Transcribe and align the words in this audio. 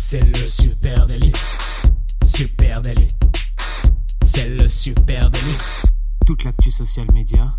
C'est 0.00 0.20
le 0.20 0.34
super 0.36 1.06
délit. 1.06 1.32
Super 2.24 2.80
délit. 2.82 3.08
C'est 4.22 4.48
le 4.48 4.68
super 4.68 5.28
délit. 5.28 5.58
Toute 6.24 6.44
l'actu 6.44 6.70
social 6.70 7.08
média 7.12 7.52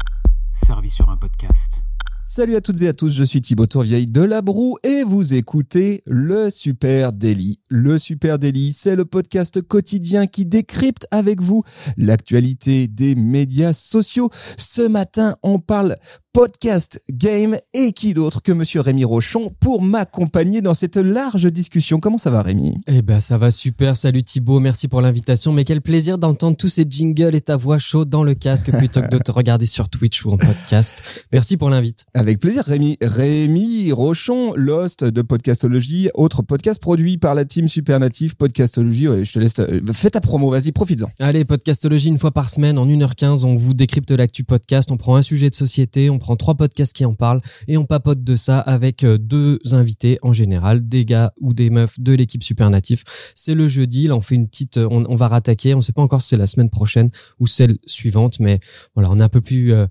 servie 0.53 0.89
sur 0.89 1.09
un 1.09 1.17
podcast. 1.17 1.83
Salut 2.23 2.55
à 2.55 2.61
toutes 2.61 2.81
et 2.83 2.87
à 2.87 2.93
tous, 2.93 3.11
je 3.11 3.23
suis 3.23 3.41
Thibaut 3.41 3.65
Tourvieille 3.65 4.07
de 4.07 4.21
La 4.21 4.41
Broue 4.41 4.77
et 4.83 5.03
vous 5.03 5.33
écoutez 5.33 6.03
le 6.05 6.49
Super 6.49 7.11
Daily. 7.11 7.59
Le 7.69 7.99
Super 7.99 8.39
Daily, 8.39 8.71
c'est 8.71 8.95
le 8.95 9.03
podcast 9.03 9.61
quotidien 9.61 10.27
qui 10.27 10.45
décrypte 10.45 11.07
avec 11.11 11.41
vous 11.41 11.63
l'actualité 11.97 12.87
des 12.87 13.15
médias 13.15 13.73
sociaux. 13.73 14.29
Ce 14.57 14.83
matin, 14.83 15.35
on 15.43 15.59
parle 15.59 15.97
podcast, 16.31 17.01
game 17.09 17.57
et 17.73 17.91
qui 17.91 18.13
d'autre 18.13 18.43
que 18.43 18.51
monsieur 18.51 18.81
Rémi 18.81 19.03
Rochon 19.03 19.51
pour 19.59 19.81
m'accompagner 19.81 20.61
dans 20.61 20.75
cette 20.75 20.97
large 20.97 21.51
discussion. 21.51 21.99
Comment 21.99 22.19
ça 22.19 22.29
va 22.29 22.43
Rémi? 22.43 22.79
Eh 22.85 23.01
ben 23.01 23.19
ça 23.19 23.39
va 23.39 23.49
super, 23.49 23.97
salut 23.97 24.21
Thibaut, 24.21 24.59
merci 24.59 24.87
pour 24.87 25.01
l'invitation, 25.01 25.51
mais 25.51 25.63
quel 25.63 25.81
plaisir 25.81 26.19
d'entendre 26.19 26.55
tous 26.55 26.69
ces 26.69 26.85
jingles 26.87 27.33
et 27.33 27.41
ta 27.41 27.57
voix 27.57 27.79
chaude 27.79 28.09
dans 28.09 28.23
le 28.23 28.35
casque 28.35 28.71
plutôt 28.71 29.01
que 29.01 29.09
de 29.09 29.17
te 29.17 29.31
regarder 29.31 29.65
sur 29.65 29.89
Twitch 29.89 30.23
ou 30.23 30.29
en 30.29 30.37
podcast. 30.37 31.25
Merci 31.33 31.57
pour 31.57 31.71
l'invite. 31.71 32.05
Avec 32.13 32.39
plaisir 32.39 32.63
Rémi. 32.63 32.97
Rémi 33.01 33.91
Rochon, 33.91 34.53
Lost 34.55 35.03
de 35.03 35.21
Podcastologie, 35.23 36.09
autre 36.13 36.43
podcast 36.43 36.79
produit 36.79 37.17
par 37.17 37.33
la 37.33 37.45
team 37.45 37.67
Supernative 37.67 38.35
Podcastologie. 38.35 39.07
Ouais, 39.07 39.25
je 39.25 39.33
te 39.33 39.39
laisse, 39.39 39.57
euh, 39.59 39.81
fais 39.93 40.11
ta 40.11 40.21
promo, 40.21 40.51
vas-y, 40.51 40.71
profites-en. 40.71 41.09
Allez, 41.19 41.43
Podcastologie 41.43 42.09
une 42.09 42.19
fois 42.19 42.31
par 42.31 42.51
semaine 42.51 42.77
en 42.77 42.85
1h15, 42.85 43.45
on 43.45 43.55
vous 43.55 43.73
décrypte 43.73 44.11
l'actu 44.11 44.43
podcast, 44.43 44.91
on 44.91 44.97
prend 44.97 45.15
un 45.15 45.23
sujet 45.23 45.49
de 45.49 45.55
société, 45.55 46.11
on 46.11 46.18
prend 46.19 46.35
trois 46.35 46.55
podcasts 46.55 46.93
qui 46.93 47.05
en 47.05 47.13
parlent 47.13 47.41
et 47.67 47.77
on 47.77 47.85
papote 47.85 48.23
de 48.23 48.35
ça 48.35 48.59
avec 48.59 49.03
euh, 49.03 49.17
deux 49.17 49.59
invités 49.71 50.17
en 50.21 50.33
général, 50.33 50.87
des 50.87 51.05
gars 51.05 51.33
ou 51.39 51.53
des 51.53 51.69
meufs 51.69 51.99
de 51.99 52.13
l'équipe 52.13 52.43
Supernatif. 52.43 53.03
C'est 53.35 53.55
le 53.55 53.67
jeudi, 53.67 54.07
là 54.07 54.15
on 54.15 54.21
fait 54.21 54.35
une 54.35 54.47
petite, 54.47 54.77
euh, 54.77 54.87
on, 54.91 55.05
on 55.09 55.15
va 55.15 55.27
rattaquer, 55.27 55.73
on 55.73 55.81
sait 55.81 55.93
pas 55.93 56.01
encore 56.01 56.21
si 56.21 56.29
c'est 56.29 56.37
la 56.37 56.47
semaine 56.47 56.69
prochaine 56.69 57.09
ou 57.39 57.47
celle 57.47 57.77
suivante, 57.85 58.39
mais 58.39 58.59
voilà, 58.95 59.09
on 59.11 59.19
est 59.19 59.23
un 59.23 59.29
peu 59.29 59.41
plus 59.41 59.73
euh, 59.73 59.87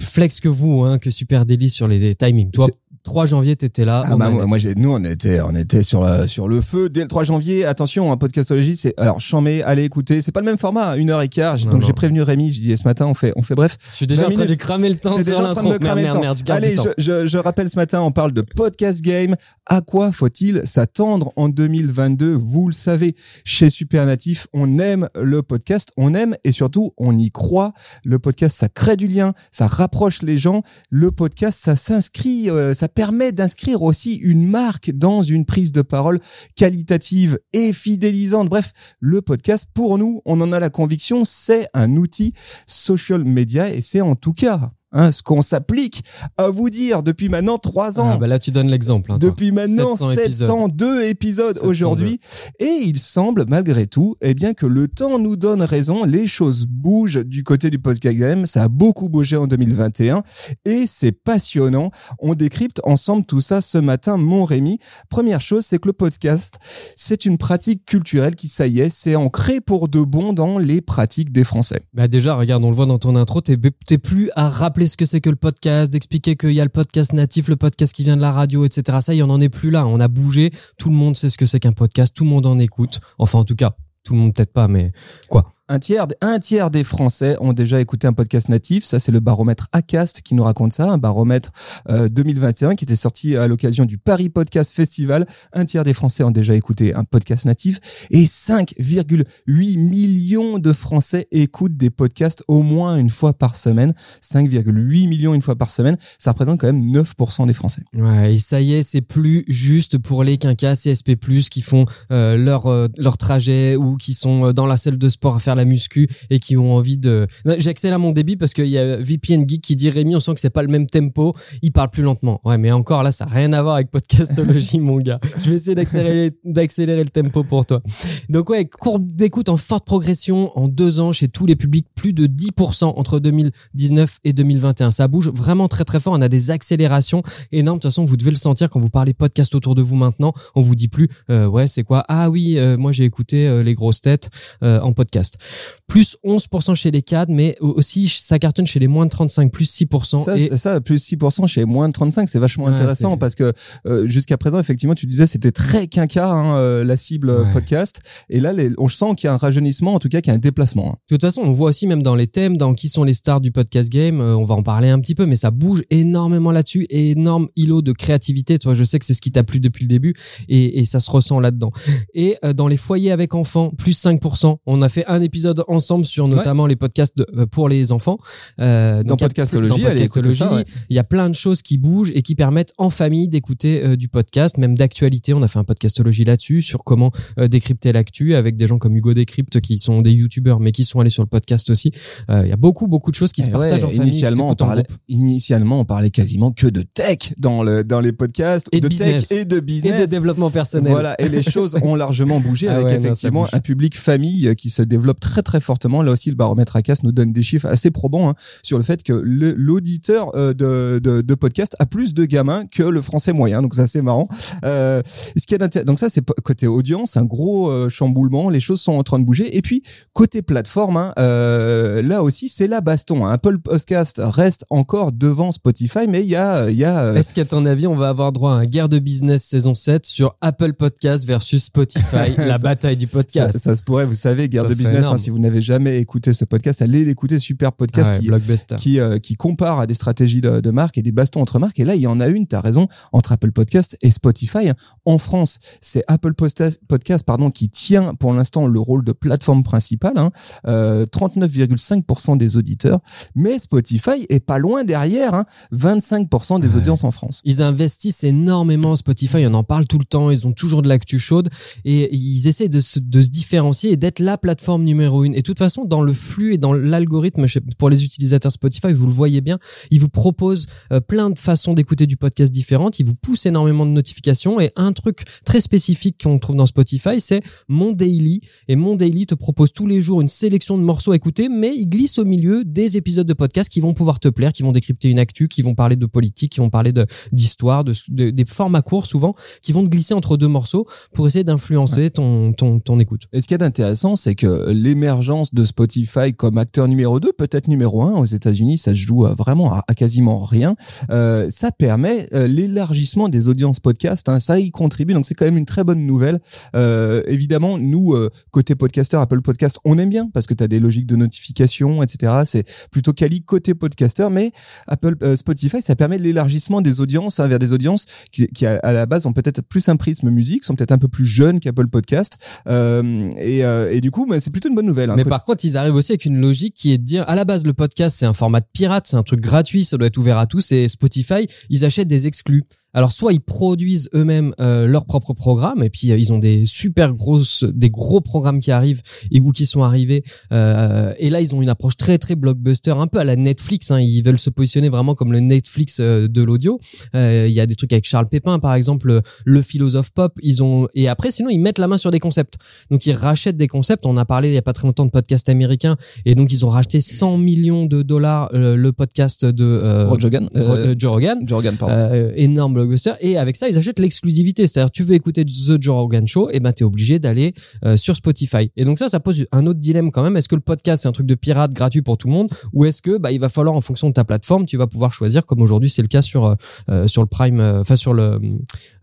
flex 0.00 0.40
que 0.40 0.48
vous, 0.48 0.82
hein, 0.82 0.98
que 0.98 1.10
Super 1.10 1.44
Daily 1.46 1.70
sur 1.70 1.88
les 1.88 2.14
timings. 2.14 2.50
Toi, 2.50 2.68
3 3.04 3.26
janvier, 3.26 3.56
t'étais 3.56 3.84
là. 3.84 4.02
Ah 4.06 4.14
on 4.14 4.18
bah, 4.18 4.30
moi, 4.30 4.58
j'ai, 4.58 4.74
nous, 4.74 4.92
on 4.92 5.02
était, 5.04 5.40
on 5.40 5.54
était 5.54 5.82
sur, 5.82 6.02
la- 6.02 6.26
sur 6.28 6.48
le 6.48 6.60
feu 6.60 6.88
dès 6.88 7.02
le 7.02 7.08
3 7.08 7.24
janvier. 7.24 7.64
Attention, 7.64 8.12
un 8.12 8.16
podcastologie, 8.16 8.76
c'est, 8.76 8.98
alors, 8.98 9.20
chambé, 9.20 9.62
allez 9.62 9.84
écouter. 9.84 10.20
C'est 10.20 10.32
pas 10.32 10.40
le 10.40 10.46
même 10.46 10.58
format, 10.58 10.96
une 10.96 11.10
heure 11.10 11.22
et 11.22 11.28
quart. 11.28 11.56
J'ai- 11.56 11.66
Non, 11.66 11.72
Donc, 11.72 11.82
j'ai 11.84 11.92
prévenu 11.92 12.22
Rémi. 12.22 12.52
Je 12.52 12.60
dis, 12.60 12.76
ce 12.76 12.84
matin, 12.84 13.06
on 13.06 13.14
fait, 13.14 13.32
on 13.36 13.42
fait 13.42 13.54
bref. 13.54 13.76
Je 13.90 13.94
suis 13.94 14.06
déjà 14.06 14.22
20 14.22 14.28
en 14.28 14.32
train 14.34 14.44
de 14.46 14.54
cramer 14.54 14.88
le 14.90 14.96
temps 14.96 15.14
T'es 15.14 15.24
déjà 15.24 15.48
en 15.50 15.54
train 15.54 15.62
de 15.62 15.68
me 15.68 15.78
cramer 15.78 16.02
Merde, 16.02 16.14
le 16.14 16.18
temps. 16.18 16.20
merde, 16.22 16.38
je 16.46 16.52
Allez, 16.52 16.74
temps. 16.74 16.84
je, 16.98 17.02
je, 17.04 17.26
je 17.26 17.38
rappelle 17.38 17.68
ce 17.70 17.76
matin, 17.76 18.00
on 18.02 18.10
parle 18.12 18.32
de 18.32 18.42
podcast 18.42 19.02
game. 19.02 19.36
À 19.66 19.80
quoi 19.80 20.12
faut-il 20.12 20.62
s'attendre 20.64 21.32
en 21.36 21.48
2022 21.48 22.32
Vous 22.32 22.66
le 22.68 22.72
savez, 22.72 23.14
chez 23.44 23.70
Supernatif, 23.70 24.46
on 24.52 24.78
aime 24.78 25.08
le 25.20 25.42
podcast, 25.42 25.90
on 25.96 26.14
aime 26.14 26.34
et 26.44 26.52
surtout, 26.52 26.92
on 26.96 27.16
y 27.16 27.30
croit. 27.30 27.72
Le 28.04 28.18
podcast, 28.18 28.56
ça 28.58 28.68
crée 28.68 28.96
du 28.96 29.06
lien, 29.06 29.32
ça 29.50 29.66
rapproche 29.66 30.22
les 30.22 30.38
gens. 30.38 30.62
Le 30.90 31.10
podcast, 31.10 31.58
ça 31.62 31.76
s'inscrit, 31.76 32.48
euh, 32.50 32.72
ça 32.74 32.87
permet 32.88 33.32
d'inscrire 33.32 33.82
aussi 33.82 34.16
une 34.16 34.48
marque 34.48 34.90
dans 34.90 35.22
une 35.22 35.44
prise 35.44 35.72
de 35.72 35.82
parole 35.82 36.20
qualitative 36.56 37.38
et 37.52 37.72
fidélisante. 37.72 38.48
Bref, 38.48 38.72
le 39.00 39.22
podcast, 39.22 39.66
pour 39.72 39.98
nous, 39.98 40.22
on 40.24 40.40
en 40.40 40.52
a 40.52 40.60
la 40.60 40.70
conviction, 40.70 41.24
c'est 41.24 41.68
un 41.74 41.96
outil 41.96 42.34
social 42.66 43.24
media 43.24 43.72
et 43.72 43.82
c'est 43.82 44.00
en 44.00 44.16
tout 44.16 44.32
cas 44.32 44.72
hein, 44.92 45.12
ce 45.12 45.22
qu'on 45.22 45.42
s'applique 45.42 46.02
à 46.36 46.48
vous 46.48 46.70
dire 46.70 47.02
depuis 47.02 47.28
maintenant 47.28 47.58
trois 47.58 48.00
ans. 48.00 48.12
Ah, 48.14 48.16
bah 48.18 48.26
là, 48.26 48.38
tu 48.38 48.50
donnes 48.50 48.68
l'exemple. 48.70 49.12
hein. 49.12 49.18
Depuis 49.18 49.52
maintenant 49.52 49.94
700 49.96 50.14
702 50.14 51.04
épisodes, 51.04 51.54
702. 51.54 51.68
aujourd'hui. 51.68 52.20
Et 52.58 52.80
il 52.84 52.98
semble, 52.98 53.44
malgré 53.48 53.86
tout, 53.86 54.16
eh 54.20 54.34
bien, 54.34 54.54
que 54.54 54.66
le 54.66 54.88
temps 54.88 55.18
nous 55.18 55.36
donne 55.36 55.62
raison. 55.62 56.04
Les 56.04 56.26
choses 56.26 56.66
bougent 56.66 57.24
du 57.24 57.44
côté 57.44 57.70
du 57.70 57.78
podcast 57.78 58.16
game. 58.18 58.46
Ça 58.46 58.64
a 58.64 58.68
beaucoup 58.68 59.08
bougé 59.08 59.36
en 59.36 59.46
2021. 59.46 60.22
Et 60.64 60.86
c'est 60.86 61.12
passionnant. 61.12 61.90
On 62.18 62.34
décrypte 62.34 62.80
ensemble 62.84 63.24
tout 63.26 63.40
ça 63.40 63.60
ce 63.60 63.78
matin, 63.78 64.16
mon 64.16 64.44
Rémi. 64.44 64.78
Première 65.08 65.40
chose, 65.40 65.64
c'est 65.64 65.78
que 65.78 65.88
le 65.88 65.92
podcast, 65.92 66.54
c'est 66.96 67.24
une 67.24 67.38
pratique 67.38 67.84
culturelle 67.84 68.34
qui, 68.36 68.48
ça 68.48 68.66
y 68.66 68.80
est, 68.80 68.90
c'est 68.90 69.16
ancré 69.16 69.60
pour 69.60 69.88
de 69.88 70.00
bon 70.02 70.32
dans 70.32 70.58
les 70.58 70.80
pratiques 70.80 71.32
des 71.32 71.44
Français. 71.44 71.80
Bah 71.94 72.08
déjà, 72.08 72.34
regarde, 72.34 72.64
on 72.64 72.70
le 72.70 72.76
voit 72.76 72.86
dans 72.86 72.98
ton 72.98 73.16
intro, 73.16 73.40
t'es 73.40 73.56
plus 73.98 74.30
à 74.36 74.48
rappeler 74.48 74.77
ce 74.86 74.96
que 74.96 75.04
c'est 75.04 75.20
que 75.20 75.30
le 75.30 75.36
podcast, 75.36 75.92
d'expliquer 75.92 76.36
qu'il 76.36 76.52
y 76.52 76.60
a 76.60 76.64
le 76.64 76.70
podcast 76.70 77.12
natif, 77.12 77.48
le 77.48 77.56
podcast 77.56 77.92
qui 77.94 78.04
vient 78.04 78.16
de 78.16 78.20
la 78.20 78.30
radio, 78.30 78.64
etc. 78.64 78.98
Ça, 79.00 79.14
il 79.14 79.18
y 79.18 79.22
en 79.22 79.30
en 79.30 79.40
est 79.40 79.48
plus 79.48 79.70
là. 79.70 79.86
On 79.86 79.98
a 80.00 80.08
bougé. 80.08 80.50
Tout 80.78 80.90
le 80.90 80.94
monde 80.94 81.16
sait 81.16 81.28
ce 81.28 81.38
que 81.38 81.46
c'est 81.46 81.60
qu'un 81.60 81.72
podcast. 81.72 82.14
Tout 82.14 82.24
le 82.24 82.30
monde 82.30 82.46
en 82.46 82.58
écoute. 82.58 83.00
Enfin, 83.18 83.40
en 83.40 83.44
tout 83.44 83.56
cas, 83.56 83.72
tout 84.04 84.12
le 84.14 84.20
monde 84.20 84.34
peut-être 84.34 84.52
pas, 84.52 84.68
mais 84.68 84.92
quoi. 85.28 85.52
Un 85.70 85.78
tiers, 85.78 86.06
un 86.22 86.38
tiers 86.38 86.70
des 86.70 86.84
Français 86.84 87.36
ont 87.40 87.52
déjà 87.52 87.80
écouté 87.80 88.06
un 88.06 88.12
podcast 88.12 88.48
natif. 88.48 88.84
Ça, 88.84 88.98
c'est 88.98 89.12
le 89.12 89.20
baromètre 89.20 89.68
ACAST 89.72 90.22
qui 90.22 90.34
nous 90.34 90.42
raconte 90.42 90.72
ça. 90.72 90.90
Un 90.90 90.98
baromètre 90.98 91.50
euh, 91.90 92.08
2021 92.08 92.74
qui 92.74 92.84
était 92.84 92.96
sorti 92.96 93.36
à 93.36 93.46
l'occasion 93.46 93.84
du 93.84 93.98
Paris 93.98 94.30
Podcast 94.30 94.72
Festival. 94.72 95.26
Un 95.52 95.64
tiers 95.66 95.84
des 95.84 95.92
Français 95.92 96.22
ont 96.24 96.30
déjà 96.30 96.54
écouté 96.54 96.94
un 96.94 97.04
podcast 97.04 97.44
natif. 97.44 97.80
Et 98.10 98.24
5,8 98.24 99.78
millions 99.78 100.58
de 100.58 100.72
Français 100.72 101.28
écoutent 101.32 101.76
des 101.76 101.90
podcasts 101.90 102.42
au 102.48 102.62
moins 102.62 102.96
une 102.96 103.10
fois 103.10 103.34
par 103.34 103.54
semaine. 103.54 103.92
5,8 104.22 105.08
millions 105.08 105.34
une 105.34 105.42
fois 105.42 105.56
par 105.56 105.70
semaine. 105.70 105.98
Ça 106.18 106.30
représente 106.30 106.60
quand 106.60 106.72
même 106.72 106.90
9% 106.90 107.46
des 107.46 107.52
Français. 107.52 107.82
Ouais, 107.96 108.34
et 108.34 108.38
ça 108.38 108.60
y 108.60 108.72
est, 108.72 108.82
c'est 108.82 109.02
plus 109.02 109.44
juste 109.48 109.98
pour 109.98 110.24
les 110.24 110.38
quinquas 110.38 110.76
CSP+, 110.76 111.16
qui 111.50 111.60
font 111.60 111.84
euh, 112.10 112.36
leur 112.36 112.66
euh, 112.66 112.88
leur 112.96 113.18
trajet 113.18 113.76
ou 113.76 113.96
qui 113.96 114.14
sont 114.14 114.46
euh, 114.46 114.52
dans 114.52 114.66
la 114.66 114.76
salle 114.76 114.98
de 114.98 115.08
sport 115.08 115.36
à 115.36 115.38
faire 115.38 115.54
la 115.58 115.64
muscu 115.64 116.08
et 116.30 116.38
qui 116.38 116.56
ont 116.56 116.74
envie 116.74 116.98
de... 116.98 117.26
J'accélère 117.58 117.98
mon 117.98 118.12
débit 118.12 118.36
parce 118.36 118.54
qu'il 118.54 118.68
y 118.68 118.78
a 118.78 118.96
VPN 118.96 119.46
Geek 119.46 119.62
qui 119.62 119.76
dit 119.76 119.90
Rémi, 119.90 120.16
on 120.16 120.20
sent 120.20 120.34
que 120.34 120.40
c'est 120.40 120.50
pas 120.50 120.62
le 120.62 120.68
même 120.68 120.86
tempo, 120.86 121.34
il 121.62 121.72
parle 121.72 121.90
plus 121.90 122.02
lentement. 122.02 122.40
Ouais, 122.44 122.58
mais 122.58 122.72
encore 122.72 123.02
là, 123.02 123.12
ça 123.12 123.26
n'a 123.26 123.32
rien 123.32 123.52
à 123.52 123.62
voir 123.62 123.74
avec 123.74 123.90
podcastologie, 123.90 124.80
mon 124.80 124.98
gars. 124.98 125.20
Je 125.38 125.50
vais 125.50 125.56
essayer 125.56 125.74
d'accélérer 125.74 126.32
d'accélérer 126.44 127.04
le 127.04 127.10
tempo 127.10 127.44
pour 127.44 127.66
toi. 127.66 127.82
Donc 128.28 128.50
ouais, 128.50 128.64
courbe 128.64 129.10
d'écoute 129.12 129.48
en 129.48 129.56
forte 129.56 129.84
progression 129.84 130.56
en 130.58 130.68
deux 130.68 131.00
ans 131.00 131.12
chez 131.12 131.28
tous 131.28 131.46
les 131.46 131.56
publics, 131.56 131.86
plus 131.94 132.12
de 132.12 132.26
10% 132.26 132.84
entre 132.84 133.18
2019 133.18 134.18
et 134.24 134.32
2021. 134.32 134.90
Ça 134.90 135.08
bouge 135.08 135.30
vraiment 135.30 135.68
très 135.68 135.84
très 135.84 136.00
fort, 136.00 136.14
on 136.14 136.22
a 136.22 136.28
des 136.28 136.50
accélérations 136.50 137.22
énormes. 137.52 137.78
De 137.78 137.82
toute 137.82 137.90
façon, 137.90 138.04
vous 138.04 138.16
devez 138.16 138.30
le 138.30 138.36
sentir 138.36 138.70
quand 138.70 138.80
vous 138.80 138.90
parlez 138.90 139.14
podcast 139.14 139.54
autour 139.54 139.74
de 139.74 139.82
vous 139.82 139.96
maintenant. 139.96 140.32
On 140.54 140.60
vous 140.60 140.74
dit 140.74 140.88
plus, 140.88 141.08
euh, 141.30 141.46
ouais, 141.46 141.68
c'est 141.68 141.84
quoi? 141.84 142.04
Ah 142.08 142.30
oui, 142.30 142.58
euh, 142.58 142.76
moi 142.76 142.92
j'ai 142.92 143.04
écouté 143.04 143.46
euh, 143.46 143.62
les 143.62 143.74
grosses 143.74 144.00
têtes 144.00 144.30
en 144.62 144.92
podcast. 144.92 145.38
Plus 145.86 146.16
11% 146.24 146.74
chez 146.74 146.90
les 146.90 147.00
cadres, 147.02 147.32
mais 147.32 147.56
aussi 147.60 148.08
ça 148.08 148.38
cartonne 148.38 148.66
chez 148.66 148.78
les 148.78 148.88
moins 148.88 149.06
de 149.06 149.10
35, 149.10 149.50
plus 149.50 149.64
6%. 149.70 150.18
Ça, 150.24 150.36
et 150.36 150.56
ça, 150.56 150.80
plus 150.80 151.02
6% 151.12 151.46
chez 151.46 151.64
moins 151.64 151.88
de 151.88 151.92
35, 151.94 152.28
c'est 152.28 152.38
vachement 152.38 152.64
Ouais, 152.66 152.72
intéressant 152.72 153.16
parce 153.16 153.34
que 153.34 153.52
euh, 153.86 154.06
jusqu'à 154.06 154.36
présent, 154.36 154.58
effectivement, 154.60 154.94
tu 154.94 155.06
disais 155.06 155.26
c'était 155.26 155.50
très 155.50 155.86
quinca 155.86 156.28
hein, 156.30 156.56
euh, 156.56 156.84
la 156.84 156.96
cible 156.96 157.30
Ouais. 157.30 157.52
podcast. 157.52 158.00
Et 158.28 158.40
là, 158.40 158.52
les- 158.52 158.70
on 158.78 158.88
sent 158.88 159.14
qu'il 159.16 159.26
y 159.26 159.30
a 159.30 159.34
un 159.34 159.38
rajeunissement, 159.38 159.94
en 159.94 159.98
tout 159.98 160.08
cas 160.08 160.20
qu'il 160.20 160.30
y 160.30 160.32
a 160.32 160.36
un 160.36 160.38
déplacement. 160.40 160.92
hein. 160.92 160.96
De 161.08 161.14
toute 161.16 161.22
façon, 161.22 161.40
on 161.42 161.52
voit 161.52 161.70
aussi 161.70 161.86
même 161.86 162.02
dans 162.02 162.14
les 162.14 162.26
thèmes, 162.26 162.56
dans 162.56 162.74
qui 162.74 162.88
sont 162.88 163.04
les 163.04 163.14
stars 163.14 163.40
du 163.40 163.50
podcast 163.52 163.88
game, 163.90 164.20
euh, 164.20 164.36
on 164.36 164.44
va 164.44 164.54
en 164.54 164.62
parler 164.62 164.88
un 164.90 165.00
petit 165.00 165.14
peu, 165.14 165.24
mais 165.26 165.36
ça 165.36 165.50
bouge 165.50 165.82
énormément 165.90 166.50
là-dessus, 166.52 166.86
énorme 166.90 167.48
îlot 167.56 167.80
de 167.82 167.92
créativité. 167.92 168.58
Toi, 168.58 168.74
je 168.74 168.84
sais 168.84 168.98
que 168.98 169.04
c'est 169.06 169.14
ce 169.14 169.20
qui 169.22 169.32
t'a 169.32 169.44
plu 169.44 169.60
depuis 169.60 169.84
le 169.84 169.88
début, 169.88 170.14
et, 170.48 170.80
et 170.80 170.84
ça 170.84 171.00
se 171.00 171.10
ressent 171.10 171.40
là-dedans. 171.40 171.72
Et 172.14 172.36
dans 172.54 172.68
les 172.68 172.76
foyers 172.76 173.10
avec 173.12 173.34
enfants, 173.34 173.70
plus 173.78 173.98
5%. 173.98 174.58
On 174.66 174.82
a 174.82 174.88
fait 174.88 175.06
un 175.06 175.20
épisode 175.20 175.37
ensemble 175.68 176.04
sur 176.04 176.28
notamment 176.28 176.66
les 176.66 176.76
podcasts 176.76 177.16
de- 177.18 177.26
euh, 177.36 177.46
pour 177.46 177.68
les 177.68 177.92
enfants. 177.92 178.18
Euh, 178.60 179.02
Dans 179.02 179.10
donc 179.10 179.20
Podcastologie, 179.20 179.84
allez 179.86 180.06
ça, 180.32 180.54
ouais. 180.54 180.64
il 180.90 180.96
y 180.96 180.98
a 180.98 181.04
plein 181.04 181.28
de 181.28 181.34
choses 181.34 181.62
qui 181.62 181.78
bougent 181.78 182.10
et 182.14 182.22
qui 182.22 182.34
permettent 182.34 182.72
en 182.78 182.90
famille 182.90 183.28
d'écouter 183.28 183.84
euh, 183.84 183.96
du 183.96 184.08
podcast, 184.08 184.58
même 184.58 184.76
d'actualité. 184.76 185.34
On 185.34 185.42
a 185.42 185.48
fait 185.48 185.58
un 185.58 185.64
podcastologie 185.64 186.24
là-dessus 186.24 186.62
sur 186.62 186.84
comment 186.84 187.12
euh, 187.38 187.48
décrypter 187.48 187.92
l'actu 187.92 188.34
avec 188.34 188.56
des 188.56 188.66
gens 188.66 188.78
comme 188.78 188.96
Hugo 188.96 189.14
Décrypte 189.14 189.60
qui 189.60 189.78
sont 189.78 190.02
des 190.02 190.12
youtubeurs 190.12 190.60
mais 190.60 190.72
qui 190.72 190.84
sont 190.84 191.00
allés 191.00 191.10
sur 191.10 191.22
le 191.22 191.28
podcast 191.28 191.70
aussi. 191.70 191.92
Il 192.28 192.48
y 192.48 192.52
a 192.52 192.56
beaucoup 192.56 192.86
beaucoup 192.88 193.10
de 193.10 193.16
choses 193.16 193.32
qui 193.32 193.42
se 193.42 193.48
Eh 193.48 193.52
partagent 193.52 193.80
ouais, 193.84 193.84
en 193.84 193.88
famille. 193.88 194.00
qui 194.00 194.08
initialement, 194.08 194.50
on 194.50 194.54
parlait, 194.54 194.84
initialement, 195.08 195.80
on 195.80 195.84
parlait 195.84 196.10
quasiment 196.10 196.52
que 196.52 196.66
de 196.66 196.82
tech 196.82 197.32
dans 197.38 197.62
le 197.62 197.84
dans 197.84 198.00
les 198.00 198.12
podcasts, 198.12 198.66
Et 198.72 198.80
de 198.80 198.84
de 198.84 198.88
business. 198.88 199.28
tech 199.28 199.38
et 199.38 199.44
de 199.44 199.56
et 199.58 199.60
business. 199.60 200.00
de 200.00 200.06
développement 200.06 200.50
personnel. 200.50 200.90
Voilà, 200.92 201.14
et 201.20 201.28
les 201.28 201.42
choses 201.42 201.76
ont 201.82 201.94
largement 201.94 202.40
bougé 202.40 202.68
Ah 202.68 202.74
avec 202.76 202.86
non, 202.86 202.92
effectivement 202.92 203.46
un 203.52 203.60
public 203.60 203.96
famille 203.96 204.54
qui 204.56 204.70
se 204.70 204.82
développe 204.82 205.20
très 205.20 205.27
très 205.42 205.60
fortement. 205.60 206.02
Là 206.02 206.12
aussi, 206.12 206.30
le 206.30 206.36
baromètre 206.36 206.76
ACAS 206.76 207.00
nous 207.02 207.12
donne 207.12 207.32
des 207.32 207.42
chiffres 207.42 207.66
assez 207.68 207.90
probants 207.90 208.30
hein, 208.30 208.34
sur 208.62 208.76
le 208.78 208.84
fait 208.84 209.02
que 209.02 209.12
l'auditeur 209.12 210.30
euh, 210.36 210.52
de, 210.54 210.98
de, 210.98 211.20
de 211.20 211.34
podcast 211.34 211.74
a 211.78 211.86
plus 211.86 212.14
de 212.14 212.24
gamins 212.24 212.64
que 212.66 212.82
le 212.82 213.02
français 213.02 213.32
moyen. 213.32 213.62
Donc 213.62 213.74
ça 213.74 213.86
c'est 213.86 214.02
marrant. 214.02 214.28
Euh, 214.64 215.02
ce 215.36 215.46
qui 215.46 215.54
est 215.54 215.84
donc 215.84 215.98
ça 215.98 216.08
c'est 216.08 216.24
côté 216.44 216.66
audience, 216.66 217.16
un 217.16 217.24
gros 217.24 217.70
euh, 217.70 217.88
chamboulement. 217.88 218.50
Les 218.50 218.60
choses 218.60 218.80
sont 218.80 218.92
en 218.92 219.02
train 219.02 219.18
de 219.18 219.24
bouger. 219.24 219.56
Et 219.56 219.62
puis 219.62 219.82
côté 220.12 220.42
plateforme, 220.42 220.96
hein, 220.96 221.12
euh, 221.18 222.02
là 222.02 222.22
aussi 222.22 222.48
c'est 222.48 222.66
la 222.66 222.80
baston. 222.80 223.26
hein. 223.26 223.32
Apple 223.32 223.58
Podcast 223.58 224.20
reste 224.22 224.64
encore 224.70 225.12
devant 225.12 225.52
Spotify, 225.52 226.06
mais 226.08 226.22
il 226.22 226.28
y 226.28 226.36
a 226.36 226.70
il 226.70 226.76
y 226.76 226.84
a 226.84 227.02
euh, 227.04 227.14
Est-ce 227.14 227.34
qu'à 227.34 227.44
ton 227.44 227.64
avis, 227.66 227.86
on 227.86 227.96
va 227.96 228.08
avoir 228.08 228.32
droit 228.32 228.52
à 228.52 228.54
un 228.56 228.66
guerre 228.66 228.88
de 228.88 228.98
business 228.98 229.44
saison 229.44 229.74
7 229.74 230.06
sur 230.06 230.36
Apple 230.40 230.72
Podcast 230.74 231.26
versus 231.26 231.64
Spotify, 231.64 232.32
la 232.38 232.52
Ça- 232.52 232.58
bataille 232.58 232.96
du 232.96 233.06
Ça, 233.06 233.10
podcast? 233.12 233.58
ça 233.58 233.76
se 233.76 233.82
pourrait, 233.82 234.06
vous 234.06 234.14
savez, 234.14 234.48
Guerre 234.48 234.64
Ça 234.64 234.68
de 234.70 234.74
Business, 234.74 235.06
si 235.18 235.30
vous 235.30 235.38
n'avez 235.38 235.60
jamais 235.60 235.98
écouté 235.98 236.32
ce 236.32 236.44
podcast, 236.44 236.82
allez 236.82 237.04
l'écouter, 237.04 237.38
super 237.38 237.72
podcast 237.72 238.10
Ah 238.12 238.16
ouais, 238.16 238.20
qui, 238.22 238.28
blockbuster. 238.28 238.76
qui, 238.76 239.00
euh, 239.00 239.18
qui 239.18 239.34
compare 239.34 239.80
à 239.80 239.86
des 239.86 239.94
stratégies 239.94 240.40
de, 240.40 240.60
de 240.60 240.70
marque 240.70 240.98
et 240.98 241.02
des 241.02 241.12
bastons 241.12 241.40
entre 241.40 241.58
marques. 241.58 241.78
Et 241.80 241.84
là, 241.84 241.94
il 241.94 242.00
y 242.00 242.06
en 242.06 242.20
a 242.20 242.28
une, 242.28 242.46
tu 242.46 242.56
as 242.56 242.60
raison, 242.60 242.88
entre 243.12 243.32
Apple 243.32 243.52
Podcast 243.52 243.96
et 244.02 244.10
Spotify. 244.10 244.70
En 245.04 245.18
France, 245.18 245.58
c'est 245.80 246.04
Apple 246.08 246.34
Podcast 246.34 247.24
pardon, 247.26 247.50
qui 247.50 247.68
tient 247.68 248.14
pour 248.14 248.32
l'instant 248.32 248.66
le 248.66 248.80
rôle 248.80 249.04
de 249.04 249.12
plateforme 249.12 249.62
principale, 249.62 250.14
hein, 250.16 250.30
euh, 250.66 251.04
39,5% 251.06 252.36
des 252.36 252.56
auditeurs. 252.56 253.00
Mais 253.34 253.58
Spotify 253.58 254.26
est 254.28 254.40
pas 254.40 254.58
loin 254.58 254.84
derrière, 254.84 255.34
hein, 255.34 255.44
25% 255.72 256.58
des 256.60 256.68
Ouais. 256.68 256.76
audiences 256.76 257.04
en 257.04 257.10
France. 257.10 257.40
Ils 257.44 257.62
investissent 257.62 258.24
énormément 258.24 258.94
Spotify, 258.96 259.46
on 259.46 259.54
en 259.54 259.64
parle 259.64 259.86
tout 259.86 259.98
le 259.98 260.04
temps, 260.04 260.30
ils 260.30 260.46
ont 260.46 260.52
toujours 260.52 260.82
de 260.82 260.88
l'actu 260.88 261.18
chaude 261.18 261.48
et 261.84 262.14
ils 262.14 262.46
essaient 262.46 262.68
de 262.68 262.80
se, 262.80 262.98
de 262.98 263.20
se 263.22 263.28
différencier 263.28 263.92
et 263.92 263.96
d'être 263.96 264.20
la 264.20 264.38
plateforme 264.38 264.82
numéro 264.98 265.24
une. 265.24 265.34
Et 265.34 265.38
de 265.38 265.42
toute 265.42 265.58
façon, 265.58 265.84
dans 265.84 266.02
le 266.02 266.12
flux 266.12 266.54
et 266.54 266.58
dans 266.58 266.72
l'algorithme, 266.72 267.46
pour 267.78 267.88
les 267.88 268.04
utilisateurs 268.04 268.50
Spotify, 268.52 268.92
vous 268.92 269.06
le 269.06 269.12
voyez 269.12 269.40
bien, 269.40 269.58
ils 269.90 270.00
vous 270.00 270.08
proposent 270.08 270.66
euh, 270.92 271.00
plein 271.00 271.30
de 271.30 271.38
façons 271.38 271.72
d'écouter 271.74 272.06
du 272.06 272.16
podcast 272.16 272.52
différentes, 272.52 272.98
ils 272.98 273.06
vous 273.06 273.14
poussent 273.14 273.46
énormément 273.46 273.86
de 273.86 273.90
notifications 273.92 274.60
et 274.60 274.72
un 274.76 274.92
truc 274.92 275.22
très 275.44 275.60
spécifique 275.60 276.20
qu'on 276.22 276.38
trouve 276.38 276.56
dans 276.56 276.66
Spotify, 276.66 277.20
c'est 277.20 277.40
Mon 277.68 277.92
Daily. 277.92 278.40
Et 278.66 278.76
Mon 278.76 278.96
Daily 278.96 279.26
te 279.26 279.34
propose 279.34 279.72
tous 279.72 279.86
les 279.86 280.00
jours 280.00 280.20
une 280.20 280.28
sélection 280.28 280.76
de 280.76 280.82
morceaux 280.82 281.12
à 281.12 281.16
écouter, 281.16 281.48
mais 281.48 281.72
il 281.76 281.86
glisse 281.88 282.18
au 282.18 282.24
milieu 282.24 282.64
des 282.64 282.96
épisodes 282.96 283.26
de 283.26 283.34
podcast 283.34 283.68
qui 283.70 283.80
vont 283.80 283.94
pouvoir 283.94 284.18
te 284.18 284.28
plaire, 284.28 284.52
qui 284.52 284.62
vont 284.62 284.72
décrypter 284.72 285.10
une 285.10 285.18
actu, 285.20 285.46
qui 285.48 285.62
vont 285.62 285.74
parler 285.74 285.96
de 285.96 286.06
politique, 286.06 286.52
qui 286.52 286.60
vont 286.60 286.70
parler 286.70 286.92
d'histoire, 287.32 287.84
de, 287.84 287.94
de- 288.08 288.30
des 288.30 288.44
formats 288.44 288.82
courts 288.82 289.06
souvent, 289.06 289.34
qui 289.62 289.72
vont 289.72 289.84
te 289.84 289.90
glisser 289.90 290.14
entre 290.14 290.36
deux 290.36 290.48
morceaux 290.48 290.86
pour 291.14 291.26
essayer 291.26 291.44
d'influencer 291.44 292.10
ton, 292.10 292.52
ton, 292.52 292.80
ton 292.80 292.98
écoute. 292.98 293.26
Et 293.32 293.40
ce 293.40 293.46
qu'il 293.46 293.54
y 293.54 293.56
a 293.56 293.58
d'intéressant, 293.58 294.16
c'est 294.16 294.34
que 294.34 294.70
l'émergence 294.88 295.52
de 295.52 295.64
Spotify 295.64 296.32
comme 296.34 296.56
acteur 296.56 296.88
numéro 296.88 297.20
2, 297.20 297.32
peut-être 297.32 297.68
numéro 297.68 298.02
1 298.02 298.12
aux 298.12 298.24
États-Unis, 298.24 298.78
ça 298.78 298.92
se 298.92 298.96
joue 298.96 299.26
euh, 299.26 299.34
vraiment 299.34 299.74
à, 299.74 299.82
quasiment 299.94 300.44
rien. 300.44 300.76
Euh, 301.10 301.48
ça 301.50 301.70
permet 301.72 302.26
euh, 302.32 302.46
l'élargissement 302.46 303.28
des 303.28 303.48
audiences 303.48 303.80
podcast. 303.80 304.28
hein, 304.28 304.40
ça 304.40 304.58
y 304.58 304.70
contribue, 304.70 305.12
donc 305.12 305.26
c'est 305.26 305.34
quand 305.34 305.44
même 305.44 305.58
une 305.58 305.66
très 305.66 305.84
bonne 305.84 306.06
nouvelle. 306.06 306.40
Euh, 306.74 307.22
évidemment, 307.26 307.76
nous, 307.76 308.14
euh, 308.14 308.30
côté 308.50 308.74
podcaster, 308.74 309.18
Apple 309.18 309.42
Podcast, 309.42 309.78
on 309.84 309.98
aime 309.98 310.08
bien 310.08 310.30
parce 310.32 310.46
que 310.46 310.54
tu 310.54 310.64
as 310.64 310.68
des 310.68 310.80
logiques 310.80 311.06
de 311.06 311.16
notification, 311.16 312.02
etc. 312.02 312.32
C'est 312.46 312.64
plutôt 312.90 313.12
quali 313.12 313.42
côté 313.42 313.74
podcaster, 313.74 314.28
mais 314.30 314.52
Apple, 314.86 315.16
Spotify, 315.36 315.82
ça 315.82 315.96
permet 315.96 316.16
l'élargissement 316.16 316.80
des 316.80 317.00
audiences 317.00 317.40
hein, 317.40 317.46
vers 317.46 317.58
des 317.58 317.74
audiences 317.74 318.06
qui, 318.32 318.46
qui 318.48 318.64
à, 318.64 318.92
la 318.92 319.04
base 319.04 319.26
ont 319.26 319.34
peut-être 319.34 319.60
plus 319.60 319.88
un 319.90 319.96
prisme 319.96 320.30
musique, 320.30 320.64
sont 320.64 320.74
peut-être 320.74 320.92
un 320.92 320.98
peu 320.98 321.08
plus 321.08 321.26
jeunes 321.26 321.60
qu'Apple 321.60 321.88
Podcast. 321.88 322.38
Et, 322.68 323.58
et 323.58 324.00
du 324.00 324.10
coup, 324.10 324.26
bah, 324.26 324.40
c'est 324.40 324.50
plutôt 324.50 324.68
une 324.68 324.74
bonne 324.78 324.86
nouvelle. 324.86 325.10
hein, 325.10 325.14
Mais 325.16 325.24
par 325.24 325.44
contre, 325.44 325.64
ils 325.64 325.76
arrivent 325.76 325.94
aussi 325.94 326.12
avec 326.12 326.24
une 326.24 326.40
logique 326.40 326.74
qui 326.74 326.92
est 326.92 326.98
de 326.98 327.04
dire, 327.04 327.24
à 327.28 327.34
la 327.34 327.44
base, 327.44 327.66
le 327.66 327.72
podcast, 327.72 328.16
c'est 328.18 328.26
un 328.26 328.32
format 328.32 328.60
de 328.60 328.66
pirate, 328.72 329.06
c'est 329.08 329.16
un 329.16 329.22
truc 329.22 329.40
gratuit, 329.40 329.84
ça 329.84 329.96
doit 329.96 330.06
être 330.06 330.18
ouvert 330.18 330.38
à 330.38 330.46
tous. 330.46 330.72
Et 330.72 330.88
Spotify, 330.88 331.48
ils 331.68 331.84
achètent 331.84 332.08
des 332.08 332.26
exclus. 332.26 332.64
Alors, 332.94 333.12
soit 333.12 333.32
ils 333.32 333.40
produisent 333.40 334.08
eux-mêmes 334.14 334.54
euh, 334.60 334.86
leur 334.86 335.04
propre 335.04 335.34
programme, 335.34 335.82
et 335.82 335.90
puis 335.90 336.10
euh, 336.10 336.18
ils 336.18 336.32
ont 336.32 336.38
des 336.38 336.64
super 336.64 337.12
grosses, 337.12 337.64
des 337.64 337.90
gros 337.90 338.20
programmes 338.20 338.60
qui 338.60 338.70
arrivent 338.70 339.02
et 339.30 339.40
ou 339.40 339.52
qui 339.52 339.66
sont 339.66 339.82
arrivés. 339.82 340.24
Euh, 340.52 341.12
et 341.18 341.30
là, 341.30 341.40
ils 341.40 341.54
ont 341.54 341.62
une 341.62 341.68
approche 341.68 341.96
très 341.96 342.18
très 342.18 342.34
blockbuster, 342.34 342.92
un 342.92 343.06
peu 343.06 343.18
à 343.18 343.24
la 343.24 343.36
Netflix. 343.36 343.90
Hein, 343.90 344.00
ils 344.00 344.22
veulent 344.22 344.38
se 344.38 344.50
positionner 344.50 344.88
vraiment 344.88 345.14
comme 345.14 345.32
le 345.32 345.40
Netflix 345.40 345.98
euh, 346.00 346.28
de 346.28 346.42
l'audio. 346.42 346.80
Euh, 347.14 347.46
Il 347.48 347.54
y 347.54 347.60
a 347.60 347.66
des 347.66 347.74
trucs 347.74 347.92
avec 347.92 348.06
Charles 348.06 348.28
Pépin, 348.28 348.58
par 348.58 348.74
exemple, 348.74 349.20
le 349.44 349.62
philosophe 349.62 350.10
pop. 350.10 350.32
Ils 350.42 350.62
ont 350.62 350.88
et 350.94 351.08
après, 351.08 351.30
sinon, 351.30 351.50
ils 351.50 351.58
mettent 351.58 351.78
la 351.78 351.88
main 351.88 351.98
sur 351.98 352.10
des 352.10 352.20
concepts. 352.20 352.54
Donc 352.90 353.06
ils 353.06 353.12
rachètent 353.12 353.56
des 353.56 353.68
concepts. 353.68 354.06
On 354.06 354.16
a 354.16 354.24
parlé 354.24 354.48
il 354.48 354.54
y 354.54 354.58
a 354.58 354.62
pas 354.62 354.72
très 354.72 354.86
longtemps 354.88 355.06
de 355.06 355.10
podcast 355.10 355.48
américain 355.48 355.96
et 356.24 356.34
donc 356.34 356.52
ils 356.52 356.64
ont 356.64 356.68
racheté 356.68 357.00
100 357.00 357.38
millions 357.38 357.86
de 357.86 358.02
dollars 358.02 358.48
euh, 358.54 358.76
le 358.76 358.92
podcast 358.92 359.44
de 359.44 359.64
euh, 359.64 360.08
Joe 360.18 360.22
Rogan, 360.24 360.48
euh, 360.56 360.94
euh, 360.94 361.08
Rogan. 361.08 361.38
Rogan, 361.50 361.76
pardon. 361.76 361.94
Euh, 361.94 362.32
énorme 362.36 362.77
blockbuster 362.78 363.12
et 363.20 363.36
avec 363.36 363.56
ça 363.56 363.68
ils 363.68 363.78
achètent 363.78 363.98
l'exclusivité 363.98 364.66
c'est-à-dire 364.66 364.90
tu 364.90 365.02
veux 365.02 365.14
écouter 365.14 365.44
The 365.44 365.80
Joe 365.80 365.94
Rogan 365.94 366.26
Show 366.26 366.48
et 366.50 366.60
ben 366.60 366.72
t'es 366.72 366.84
obligé 366.84 367.18
d'aller 367.18 367.54
euh, 367.84 367.96
sur 367.96 368.16
Spotify 368.16 368.70
et 368.76 368.84
donc 368.84 368.98
ça 368.98 369.08
ça 369.08 369.20
pose 369.20 369.46
un 369.52 369.66
autre 369.66 369.80
dilemme 369.80 370.10
quand 370.10 370.22
même 370.22 370.36
est-ce 370.36 370.48
que 370.48 370.56
le 370.56 370.60
podcast 370.60 371.02
c'est 371.02 371.08
un 371.08 371.12
truc 371.12 371.26
de 371.26 371.34
pirate 371.34 371.72
gratuit 371.72 372.02
pour 372.02 372.16
tout 372.16 372.28
le 372.28 372.34
monde 372.34 372.48
ou 372.72 372.84
est-ce 372.84 373.02
que 373.02 373.18
bah 373.18 373.32
il 373.32 373.40
va 373.40 373.48
falloir 373.48 373.74
en 373.74 373.80
fonction 373.80 374.08
de 374.08 374.14
ta 374.14 374.24
plateforme 374.24 374.66
tu 374.66 374.76
vas 374.76 374.86
pouvoir 374.86 375.12
choisir 375.12 375.46
comme 375.46 375.60
aujourd'hui 375.60 375.90
c'est 375.90 376.02
le 376.02 376.08
cas 376.08 376.22
sur 376.22 376.46
euh, 376.46 376.54
euh, 376.90 377.06
sur 377.06 377.22
le 377.22 377.26
Prime 377.26 377.60
euh, 377.60 377.80
enfin 377.80 377.96
sur 377.96 378.14
le, 378.14 378.40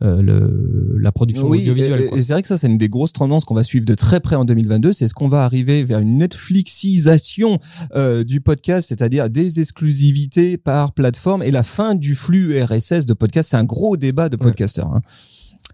euh, 0.04 0.22
le 0.22 0.98
la 1.00 1.12
production 1.12 1.48
Oui, 1.48 1.60
audiovisuelle 1.60 2.10
et, 2.14 2.18
et 2.18 2.24
c'est 2.24 2.34
vrai 2.34 2.42
que 2.42 2.48
ça, 2.48 2.58
c'est 2.58 2.68
une 2.68 2.78
des 2.78 2.90
grosses 2.90 3.14
tendances 3.14 3.46
qu'on 3.46 3.54
va 3.54 3.64
suivre 3.64 3.86
de 3.86 3.96
très 3.96 4.20
près 4.20 4.36
en 4.36 4.46
2022. 4.46 4.94
C'est 4.94 5.08
ce 5.08 5.14
qu'on 5.14 5.28
va 5.28 5.44
arriver 5.44 5.84
vers 5.84 6.00
une 6.00 6.18
Netflixisation 6.18 7.60
du 8.26 8.42
podcast, 8.42 8.90
c'est-à-dire 8.90 9.30
des 9.30 9.60
exclusivités 9.60 10.58
par 10.58 10.94
plateforme 10.94 11.44
et 11.44 11.52
la 11.52 11.64
fin 11.64 11.96
du 11.96 12.16
flux 12.16 12.62
RSS 12.62 13.06
de 13.06 13.14
podcast. 13.14 13.50
C'est 13.52 13.58
un 13.58 13.65
gros 13.66 13.98
débat 13.98 14.30
de 14.30 14.38
podcasteurs. 14.38 14.88
hein. 14.94 15.02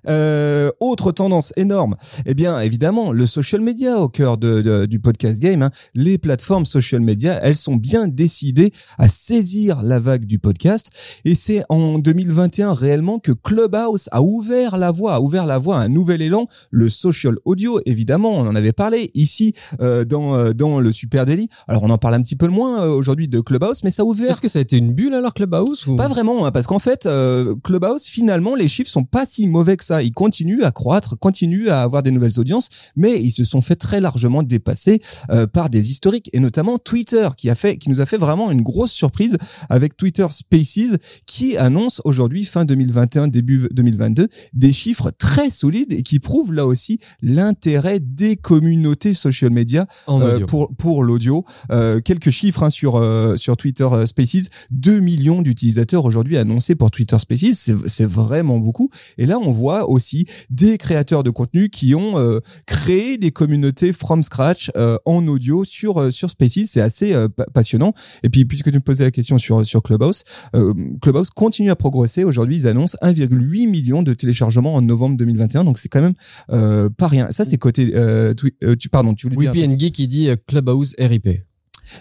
Euh, 0.09 0.71
autre 0.79 1.11
tendance 1.11 1.53
énorme, 1.57 1.95
eh 2.25 2.33
bien 2.33 2.59
évidemment 2.59 3.11
le 3.11 3.25
social 3.27 3.61
media 3.61 3.99
au 3.99 4.09
cœur 4.09 4.37
de, 4.37 4.61
de- 4.61 4.85
du 4.85 4.99
podcast 4.99 5.39
game. 5.39 5.61
hein. 5.61 5.69
Les 5.93 6.17
plateformes 6.17 6.65
social 6.65 7.01
media, 7.01 7.39
elles 7.43 7.55
sont 7.55 7.75
bien 7.75 8.07
décidées 8.07 8.71
à 8.97 9.07
saisir 9.07 9.81
la 9.83 9.99
vague 9.99 10.25
du 10.25 10.39
podcast. 10.39 10.89
Et 11.25 11.35
c'est 11.35 11.63
en 11.69 11.99
2021 11.99 12.73
réellement 12.73 13.19
que 13.19 13.31
Clubhouse 13.31 14.09
a 14.11 14.21
ouvert 14.23 14.77
la 14.77 14.91
voie, 14.91 15.13
a 15.15 15.21
ouvert 15.21 15.45
la 15.45 15.57
voie 15.59 15.77
à 15.77 15.81
un 15.81 15.89
nouvel 15.89 16.21
élan, 16.21 16.47
le 16.71 16.89
social 16.89 17.35
audio. 17.45 17.79
Évidemment, 17.85 18.31
on 18.37 18.47
en 18.47 18.55
avait 18.55 18.71
parlé 18.73 19.11
ici 19.13 19.53
euh, 19.81 20.03
dans 20.05 20.35
euh, 20.35 20.53
dans 20.53 20.79
le 20.79 20.91
Super 20.91 21.25
Daily. 21.25 21.47
Alors 21.67 21.83
on 21.83 21.89
en 21.91 21.97
parle 21.97 22.15
un 22.15 22.21
petit 22.21 22.35
peu 22.35 22.47
moins 22.47 22.83
euh, 22.83 22.89
aujourd'hui 22.89 23.27
de 23.27 23.39
Clubhouse, 23.39 23.83
mais 23.83 23.91
ça 23.91 24.01
a 24.03 24.05
ouvert 24.05 24.31
Est-ce 24.31 24.41
que 24.41 24.47
ça 24.47 24.59
a 24.59 24.61
été 24.63 24.77
une 24.77 24.93
bulle 24.93 25.13
alors 25.13 25.33
Clubhouse 25.33 25.85
ou... 25.87 25.95
pas 25.95 26.07
vraiment, 26.07 26.45
hein, 26.45 26.51
parce 26.51 26.65
qu'en 26.67 26.79
fait, 26.79 27.05
euh, 27.05 27.55
Clubhouse, 27.63 28.05
finalement, 28.05 28.55
les 28.55 28.67
chiffres 28.67 28.89
sont 28.89 29.03
pas 29.03 29.25
si 29.27 29.47
mauvais 29.47 29.77
que 29.77 29.83
ça. 29.85 29.90
Ils 29.99 30.13
continuent 30.13 30.63
à 30.63 30.71
croître, 30.71 31.17
continuent 31.17 31.69
à 31.69 31.81
avoir 31.81 32.03
des 32.03 32.11
nouvelles 32.11 32.39
audiences, 32.39 32.69
mais 32.95 33.21
ils 33.21 33.31
se 33.31 33.43
sont 33.43 33.61
fait 33.61 33.75
très 33.75 33.99
largement 33.99 34.43
dépasser 34.43 35.01
euh, 35.29 35.47
par 35.47 35.69
des 35.69 35.91
historiques, 35.91 36.29
et 36.33 36.39
notamment 36.39 36.77
Twitter, 36.77 37.27
qui 37.37 37.49
a 37.49 37.55
fait, 37.55 37.77
qui 37.77 37.89
nous 37.89 37.99
a 37.99 38.05
fait 38.05 38.17
vraiment 38.17 38.51
une 38.51 38.61
grosse 38.61 38.91
surprise 38.91 39.37
avec 39.69 39.97
Twitter 39.97 40.27
Spaces, 40.29 40.97
qui 41.25 41.57
annonce 41.57 42.01
aujourd'hui, 42.05 42.45
fin 42.45 42.65
2021, 42.65 43.27
début 43.27 43.67
2022, 43.71 44.27
des 44.53 44.73
chiffres 44.73 45.11
très 45.11 45.49
solides 45.49 45.93
et 45.93 46.03
qui 46.03 46.19
prouvent 46.19 46.53
là 46.53 46.65
aussi 46.65 46.99
l'intérêt 47.21 47.99
des 47.99 48.35
communautés 48.35 49.13
social 49.13 49.51
media 49.51 49.87
euh, 50.09 50.45
pour 50.45 50.73
pour 50.75 51.03
l'audio. 51.03 51.45
Euh, 51.71 51.99
quelques 51.99 52.29
chiffres 52.29 52.63
hein, 52.63 52.69
sur 52.69 53.01
sur 53.37 53.57
Twitter 53.57 53.87
Spaces, 54.05 54.49
2 54.71 54.99
millions 54.99 55.41
d'utilisateurs 55.41 56.05
aujourd'hui 56.05 56.37
annoncés 56.37 56.75
pour 56.75 56.91
Twitter 56.91 57.17
Spaces, 57.19 57.71
c'est 57.87 58.05
vraiment 58.05 58.59
beaucoup. 58.59 58.89
Et 59.17 59.25
là, 59.25 59.39
on 59.39 59.51
voit 59.51 59.80
aussi 59.89 60.25
des 60.49 60.77
créateurs 60.77 61.23
de 61.23 61.29
contenu 61.29 61.69
qui 61.69 61.95
ont 61.95 62.17
euh, 62.17 62.39
créé 62.65 63.17
des 63.17 63.31
communautés 63.31 63.93
from 63.93 64.23
scratch 64.23 64.71
euh, 64.77 64.97
en 65.05 65.27
audio 65.27 65.63
sur 65.65 65.99
euh, 65.99 66.11
sur 66.11 66.29
Spaces. 66.29 66.65
C'est 66.65 66.81
assez 66.81 67.13
pa- 67.35 67.45
passionnant. 67.53 67.93
Et 68.23 68.29
puis, 68.29 68.45
puisque 68.45 68.69
tu 68.71 68.77
me 68.77 68.81
posais 68.81 69.03
la 69.03 69.11
question 69.11 69.37
sur 69.37 69.65
sur 69.65 69.83
Clubhouse, 69.83 70.23
Clubhouse 71.01 71.29
continue 71.29 71.71
à 71.71 71.75
progresser. 71.75 72.23
Aujourd'hui, 72.23 72.55
ils 72.57 72.67
annoncent 72.67 72.97
1,8 73.01 73.69
million 73.69 74.03
de 74.03 74.13
téléchargements 74.13 74.75
en 74.75 74.81
novembre 74.81 75.17
2021. 75.17 75.63
Donc, 75.63 75.77
c'est 75.77 75.89
quand 75.89 76.01
même 76.01 76.89
pas 76.97 77.07
rien. 77.07 77.31
Ça, 77.31 77.45
c'est 77.45 77.57
côté. 77.57 77.91
Tu 78.79 78.89
pardon, 78.89 79.13
tu 79.13 79.27
voulais 79.27 79.37
dire. 79.51 79.91
Qui 79.91 80.07
dit 80.07 80.29
Clubhouse 80.47 80.95
RIP. 80.99 81.27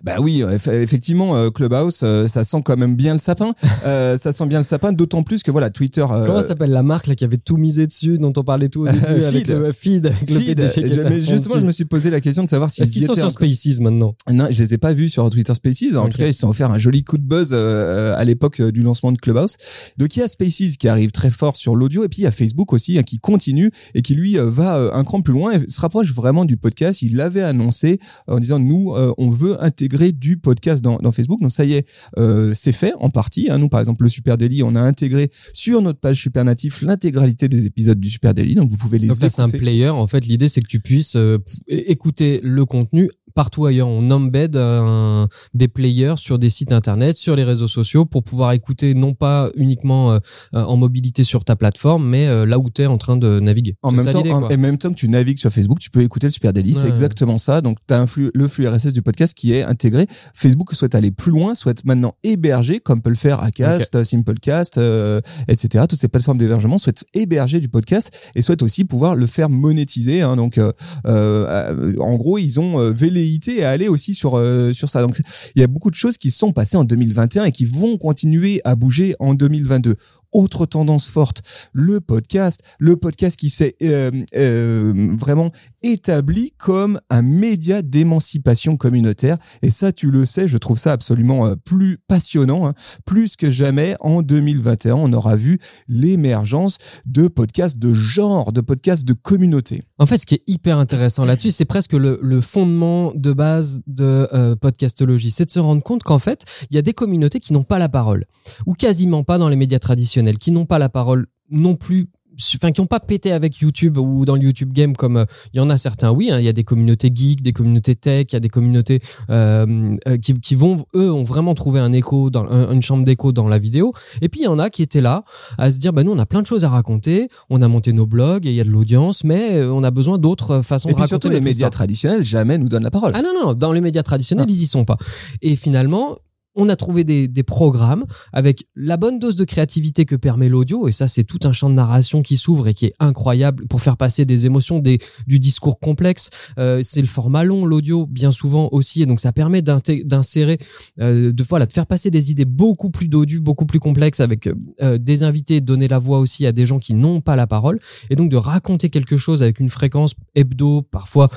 Bah 0.04 0.16
oui, 0.20 0.42
euh, 0.42 0.56
eff- 0.56 0.70
effectivement, 0.72 1.34
euh, 1.36 1.50
Clubhouse, 1.50 2.00
euh, 2.02 2.28
ça 2.28 2.44
sent 2.44 2.58
quand 2.64 2.76
même 2.76 2.96
bien 2.96 3.12
le 3.14 3.18
sapin. 3.20 3.54
Euh, 3.86 4.18
ça 4.18 4.30
sent 4.32 4.46
bien 4.46 4.58
le 4.58 4.64
sapin, 4.64 4.92
d'autant 4.92 5.22
plus 5.22 5.42
que 5.42 5.50
voilà, 5.50 5.70
Twitter. 5.70 6.02
euh, 6.02 6.26
Comment 6.26 6.42
s'appelle 6.42 6.70
la 6.70 6.82
marque 6.82 7.06
là, 7.06 7.14
qui 7.14 7.24
avait 7.24 7.38
tout 7.38 7.56
misé 7.56 7.86
dessus, 7.86 8.18
dont 8.18 8.32
on 8.36 8.44
parlait 8.44 8.68
tout 8.68 8.82
au 8.82 8.86
début 8.88 9.04
avec 9.24 9.46
Feed. 9.46 9.50
le 9.50 9.72
feed, 9.72 10.06
avec 10.06 10.30
le 10.30 10.38
feed, 10.40 10.56
PDG 10.58 11.02
mais 11.08 11.20
justement, 11.22 11.54
dessus. 11.54 11.60
je 11.60 11.66
me 11.66 11.72
suis 11.72 11.84
posé 11.86 12.10
la 12.10 12.20
question 12.20 12.42
de 12.44 12.48
savoir 12.48 12.70
s'ils 12.70 12.84
Est-ce 12.84 12.92
qu'ils 12.92 13.06
sont 13.06 13.14
sur. 13.14 13.30
Spaces 13.30 13.80
maintenant? 13.80 14.14
Non, 14.30 14.48
je 14.50 14.62
les 14.62 14.74
ai 14.74 14.78
pas 14.78 14.92
vus 14.92 15.08
sur 15.08 15.28
Twitter 15.30 15.54
Spaces. 15.54 15.96
En 15.96 16.08
tout 16.08 16.18
cas, 16.18 16.26
ils 16.26 16.34
se 16.34 16.40
sont 16.40 16.48
offert 16.50 16.70
un 16.70 16.78
joli 16.78 17.04
coup 17.04 17.16
de 17.16 17.22
buzz 17.22 17.50
euh, 17.52 18.14
à 18.18 18.24
l'époque 18.24 18.60
du 18.60 18.82
lancement 18.82 19.12
de 19.12 19.18
Clubhouse. 19.18 19.56
Donc 19.96 20.14
il 20.16 20.20
y 20.20 20.22
a 20.22 20.28
Spaces 20.28 20.76
qui 20.78 20.88
arrive 20.88 21.10
très 21.10 21.30
fort 21.30 21.56
sur 21.56 21.74
l'audio 21.74 22.04
et 22.04 22.08
puis 22.08 22.18
il 22.20 22.24
y 22.24 22.28
a 22.28 22.30
Facebook 22.32 22.72
aussi 22.74 22.98
hein, 22.98 23.02
qui 23.02 23.18
continue 23.18 23.70
et 23.94 24.02
qui 24.02 24.14
lui 24.14 24.36
va 24.38 24.90
un 24.94 25.04
cran 25.04 25.22
plus 25.22 25.32
loin 25.32 25.52
et 25.52 25.60
se 25.70 25.80
rapproche 25.80 26.12
vraiment 26.12 26.44
du 26.44 26.56
podcast. 26.58 27.00
Il 27.02 27.16
l'avait 27.16 27.42
annoncé 27.42 27.98
en 28.26 28.38
disant 28.38 28.58
nous 28.58 28.92
on 29.16 29.30
veut 29.30 29.56
intégrer 29.70 30.10
du 30.12 30.36
podcast 30.36 30.82
dans, 30.82 30.98
dans 30.98 31.12
Facebook. 31.12 31.40
Donc 31.40 31.52
ça 31.52 31.64
y 31.64 31.74
est, 31.74 31.86
euh, 32.18 32.52
c'est 32.54 32.72
fait 32.72 32.92
en 32.98 33.10
partie. 33.10 33.48
Hein. 33.50 33.58
Nous 33.58 33.68
par 33.68 33.80
exemple 33.80 34.02
le 34.02 34.08
Super 34.08 34.36
Daily, 34.36 34.62
on 34.62 34.74
a 34.74 34.80
intégré 34.80 35.30
sur 35.52 35.80
notre 35.80 36.00
page 36.00 36.20
Super 36.20 36.44
Natif 36.44 36.82
l'intégralité 36.82 37.48
des 37.48 37.66
épisodes 37.66 37.98
du 37.98 38.10
Super 38.10 38.34
Daily. 38.34 38.54
Donc 38.54 38.68
vous 38.68 38.76
pouvez 38.76 38.98
les 38.98 39.08
Donc 39.08 39.20
là, 39.20 39.28
c'est 39.30 39.42
un 39.42 39.46
player. 39.46 39.88
En 39.88 40.06
fait, 40.06 40.26
l'idée, 40.26 40.48
c'est 40.48 40.60
que 40.60 40.68
tu 40.68 40.80
puisses 40.80 41.16
euh, 41.16 41.38
écouter 41.68 42.40
le 42.42 42.64
contenu 42.64 43.08
partout 43.34 43.66
ailleurs. 43.66 43.88
On 43.88 44.10
embed 44.10 44.56
un, 44.56 45.28
des 45.54 45.68
players 45.68 46.14
sur 46.16 46.38
des 46.38 46.50
sites 46.50 46.72
internet, 46.72 47.16
sur 47.16 47.36
les 47.36 47.44
réseaux 47.44 47.68
sociaux 47.68 48.04
pour 48.04 48.22
pouvoir 48.22 48.52
écouter 48.52 48.94
non 48.94 49.14
pas 49.14 49.50
uniquement 49.56 50.12
euh, 50.12 50.18
euh, 50.54 50.62
en 50.62 50.76
mobilité 50.76 51.24
sur 51.24 51.44
ta 51.44 51.56
plateforme, 51.56 52.08
mais 52.08 52.26
euh, 52.26 52.46
là 52.46 52.58
où 52.58 52.70
tu 52.70 52.82
es 52.82 52.86
en 52.86 52.98
train 52.98 53.16
de 53.16 53.40
naviguer. 53.40 53.76
En 53.82 53.92
même, 53.92 54.04
ça 54.04 54.12
temps, 54.12 54.24
en, 54.26 54.42
en 54.44 54.58
même 54.58 54.78
temps 54.78 54.90
que 54.90 54.94
tu 54.96 55.08
navigues 55.08 55.38
sur 55.38 55.50
Facebook, 55.50 55.78
tu 55.78 55.90
peux 55.90 56.02
écouter 56.02 56.26
le 56.26 56.30
Super 56.32 56.52
Daily. 56.52 56.74
C'est 56.74 56.88
exactement 56.88 57.38
ça. 57.38 57.60
Donc, 57.60 57.78
tu 57.86 57.94
as 57.94 58.00
un 58.00 58.06
flux, 58.06 58.30
le 58.34 58.48
flux 58.48 58.66
RSS 58.68 58.92
du 58.92 59.02
podcast 59.02 59.34
qui 59.36 59.52
est 59.52 59.62
intégré. 59.62 60.06
Facebook 60.34 60.72
souhaite 60.74 60.94
aller 60.94 61.10
plus 61.10 61.30
loin, 61.32 61.54
souhaite 61.54 61.84
maintenant 61.84 62.14
héberger, 62.22 62.80
comme 62.80 63.02
peut 63.02 63.10
le 63.10 63.16
faire 63.16 63.42
Acast, 63.42 64.02
Simplecast, 64.04 64.78
euh, 64.78 65.20
etc. 65.48 65.84
Toutes 65.88 65.98
ces 65.98 66.08
plateformes 66.08 66.38
d'hébergement 66.38 66.78
souhaitent 66.78 67.04
héberger 67.14 67.60
du 67.60 67.68
podcast 67.68 68.10
et 68.34 68.42
souhaitent 68.42 68.62
aussi 68.62 68.84
pouvoir 68.84 69.14
le 69.14 69.26
faire 69.26 69.48
monétiser. 69.50 70.22
hein. 70.22 70.36
Donc, 70.36 70.58
euh, 70.58 70.72
euh, 71.06 71.94
en 71.98 72.16
gros, 72.16 72.38
ils 72.38 72.58
ont 72.60 72.78
euh, 72.80 72.90
velléité 73.20 73.64
à 73.64 73.70
aller 73.70 73.88
aussi 73.88 74.14
sur 74.14 74.36
euh, 74.36 74.72
sur 74.72 74.90
ça. 74.90 75.02
Donc, 75.02 75.20
il 75.54 75.60
y 75.60 75.64
a 75.64 75.66
beaucoup 75.66 75.90
de 75.90 75.94
choses 75.94 76.18
qui 76.18 76.30
sont 76.30 76.52
passées 76.52 76.76
en 76.76 76.84
2021 76.84 77.44
et 77.44 77.52
qui 77.52 77.64
vont 77.64 77.98
continuer 77.98 78.60
à 78.64 78.74
bouger 78.74 79.14
en 79.18 79.34
2022. 79.34 79.96
Autre 80.32 80.64
tendance 80.64 81.08
forte, 81.08 81.42
le 81.72 82.00
podcast, 82.00 82.60
le 82.78 82.96
podcast 82.96 83.36
qui 83.36 83.50
s'est 83.50 83.74
euh, 83.82 84.10
euh, 84.36 85.16
vraiment 85.18 85.50
établi 85.82 86.52
comme 86.56 87.00
un 87.10 87.22
média 87.22 87.82
d'émancipation 87.82 88.76
communautaire. 88.76 89.38
Et 89.62 89.70
ça, 89.70 89.92
tu 89.92 90.10
le 90.10 90.24
sais, 90.24 90.46
je 90.46 90.56
trouve 90.56 90.78
ça 90.78 90.92
absolument 90.92 91.46
euh, 91.46 91.56
plus 91.56 91.98
passionnant. 92.06 92.68
hein. 92.68 92.74
Plus 93.04 93.34
que 93.34 93.50
jamais, 93.50 93.96
en 93.98 94.22
2021, 94.22 94.94
on 94.94 95.12
aura 95.12 95.34
vu 95.34 95.58
l'émergence 95.88 96.78
de 97.06 97.26
podcasts 97.26 97.78
de 97.78 97.92
genre, 97.92 98.52
de 98.52 98.60
podcasts 98.60 99.04
de 99.04 99.14
communauté. 99.14 99.82
En 99.98 100.06
fait, 100.06 100.18
ce 100.18 100.26
qui 100.26 100.34
est 100.34 100.42
hyper 100.46 100.78
intéressant 100.78 101.24
là-dessus, 101.24 101.50
c'est 101.50 101.64
presque 101.64 101.94
le, 101.94 102.40
fondement 102.40 103.12
de 103.14 103.32
base 103.32 103.82
de 103.86 104.54
podcastologie. 104.60 105.30
C'est 105.30 105.44
de 105.46 105.50
se 105.50 105.58
rendre 105.58 105.82
compte 105.82 106.02
qu'en 106.02 106.18
fait, 106.18 106.44
il 106.70 106.76
y 106.76 106.78
a 106.78 106.82
des 106.82 106.92
communautés 106.92 107.40
qui 107.40 107.52
n'ont 107.52 107.64
pas 107.64 107.78
la 107.78 107.88
parole, 107.88 108.26
ou 108.66 108.74
quasiment 108.74 109.24
pas 109.24 109.38
dans 109.38 109.48
les 109.48 109.56
médias 109.56 109.78
traditionnels, 109.78 110.19
qui 110.38 110.52
n'ont 110.52 110.66
pas 110.66 110.78
la 110.78 110.88
parole 110.88 111.26
non 111.50 111.74
plus 111.76 112.06
enfin 112.54 112.70
qui 112.72 112.80
n'ont 112.80 112.86
pas 112.86 113.00
pété 113.00 113.32
avec 113.32 113.58
YouTube 113.58 113.98
ou 113.98 114.24
dans 114.24 114.34
le 114.34 114.40
YouTube 114.42 114.72
game 114.72 114.94
comme 114.96 115.18
euh, 115.18 115.24
il 115.52 115.58
y 115.58 115.60
en 115.60 115.68
a 115.68 115.76
certains 115.76 116.10
oui 116.10 116.30
hein, 116.30 116.38
il 116.38 116.44
y 116.44 116.48
a 116.48 116.54
des 116.54 116.64
communautés 116.64 117.10
geeks 117.14 117.42
des 117.42 117.52
communautés 117.52 117.96
tech 117.96 118.26
il 118.30 118.32
y 118.32 118.36
a 118.36 118.40
des 118.40 118.48
communautés 118.48 119.00
euh, 119.28 119.94
euh, 120.08 120.16
qui, 120.16 120.32
qui 120.40 120.54
vont 120.54 120.86
eux 120.94 121.10
ont 121.12 121.24
vraiment 121.24 121.52
trouvé 121.54 121.80
un 121.80 121.92
écho 121.92 122.30
dans 122.30 122.44
un- 122.44 122.70
une 122.72 122.80
chambre 122.80 123.04
d'écho 123.04 123.32
dans 123.32 123.46
la 123.46 123.58
vidéo 123.58 123.92
et 124.22 124.28
puis 124.30 124.40
il 124.40 124.44
y 124.44 124.46
en 124.46 124.58
a 124.58 124.70
qui 124.70 124.80
étaient 124.80 125.02
là 125.02 125.24
à 125.58 125.70
se 125.70 125.78
dire 125.78 125.92
bah 125.92 126.02
nous 126.02 126.12
on 126.12 126.18
a 126.18 126.24
plein 126.24 126.40
de 126.40 126.46
choses 126.46 126.64
à 126.64 126.70
raconter 126.70 127.28
on 127.50 127.60
a 127.60 127.68
monté 127.68 127.92
nos 127.92 128.06
blogs 128.06 128.46
et 128.46 128.50
il 128.50 128.56
y 128.56 128.60
a 128.60 128.64
de 128.64 128.70
l'audience 128.70 129.22
mais 129.24 129.62
on 129.64 129.82
a 129.82 129.90
besoin 129.90 130.16
d'autres 130.16 130.62
façons 130.62 130.88
Et 130.88 130.92
de 130.92 130.96
puis 130.96 131.02
raconter 131.02 131.28
surtout, 131.28 131.28
les 131.34 131.40
médias 131.40 131.50
histoire. 131.66 131.70
traditionnels 131.72 132.24
jamais 132.24 132.56
nous 132.56 132.68
donnent 132.70 132.84
la 132.84 132.90
parole. 132.92 133.12
Ah 133.14 133.20
non, 133.22 133.32
non, 133.38 133.52
dans 133.54 133.72
les 133.72 133.82
médias 133.82 134.02
traditionnels, 134.04 134.46
Ah. 134.48 134.52
ils 134.52 134.62
y 134.62 134.66
sont 134.66 134.84
pas. 134.86 134.96
Et 135.42 135.56
finalement, 135.56 136.16
on 136.54 136.68
a 136.68 136.76
trouvé 136.76 137.04
des, 137.04 137.42
programmes 137.42 138.04
avec 138.32 138.66
la 138.76 138.96
bonne 138.96 139.18
dose 139.18 139.34
de 139.34 139.44
créativité 139.44 140.04
que 140.04 140.14
permet 140.14 140.48
l'audio, 140.48 140.88
et 140.88 140.92
ça, 140.92 141.08
c'est 141.08 141.24
tout 141.24 141.38
un 141.44 141.52
champ 141.52 141.70
de 141.70 141.74
narration 141.74 142.22
qui 142.22 142.36
s'ouvre 142.36 142.68
et 142.68 142.74
qui 142.74 142.86
est 142.86 142.94
incroyable 143.00 143.66
pour 143.66 143.80
faire 143.80 143.96
passer 143.96 144.26
des 144.26 144.46
émotions, 144.46 144.78
des, 144.78 144.98
du 145.26 145.38
discours 145.38 145.80
complexe. 145.80 146.28
Euh, 146.58 146.80
c'est 146.82 147.00
le 147.00 147.06
format 147.06 147.44
long, 147.44 147.64
l'audio, 147.64 148.06
bien 148.06 148.30
souvent 148.30 148.68
aussi, 148.72 149.02
et 149.02 149.06
donc 149.06 149.20
ça 149.20 149.32
permet 149.32 149.62
d'insérer, 149.62 150.58
euh, 151.00 151.32
de, 151.32 151.42
voilà, 151.44 151.66
de 151.66 151.72
faire 151.72 151.86
passer 151.86 152.10
des 152.10 152.30
idées 152.30 152.44
beaucoup 152.44 152.90
plus 152.90 153.08
dodues, 153.08 153.40
beaucoup 153.40 153.66
plus 153.66 153.80
complexes, 153.80 154.20
avec 154.20 154.48
euh, 154.82 154.98
des 154.98 155.22
invités, 155.22 155.60
donner 155.60 155.88
la 155.88 155.98
voix 155.98 156.18
aussi 156.18 156.46
à 156.46 156.52
des 156.52 156.66
gens 156.66 156.78
qui 156.78 156.94
n'ont 156.94 157.20
pas 157.20 157.36
la 157.36 157.46
parole, 157.46 157.80
et 158.10 158.16
donc 158.16 158.30
de 158.30 158.36
raconter 158.36 158.90
quelque 158.90 159.16
chose 159.16 159.42
avec 159.42 159.60
une 159.60 159.70
fréquence 159.70 160.14
hebdo, 160.34 160.82
parfois 160.82 161.30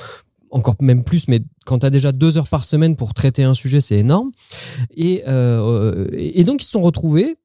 encore 0.54 0.76
même 0.80 1.04
plus, 1.04 1.28
mais 1.28 1.40
quand 1.66 1.80
tu 1.80 1.86
as 1.86 1.90
déjà 1.90 2.12
deux 2.12 2.38
heures 2.38 2.48
par 2.48 2.64
semaine 2.64 2.96
pour 2.96 3.12
traiter 3.12 3.42
un 3.42 3.54
sujet, 3.54 3.80
c'est 3.80 3.98
énorme. 3.98 4.30
Et, 4.96 5.22
euh, 5.26 6.06
donc, 6.44 6.62
ils 6.62 6.66
se 6.66 6.70
sont 6.70 6.80
retrouvés. 6.80 7.36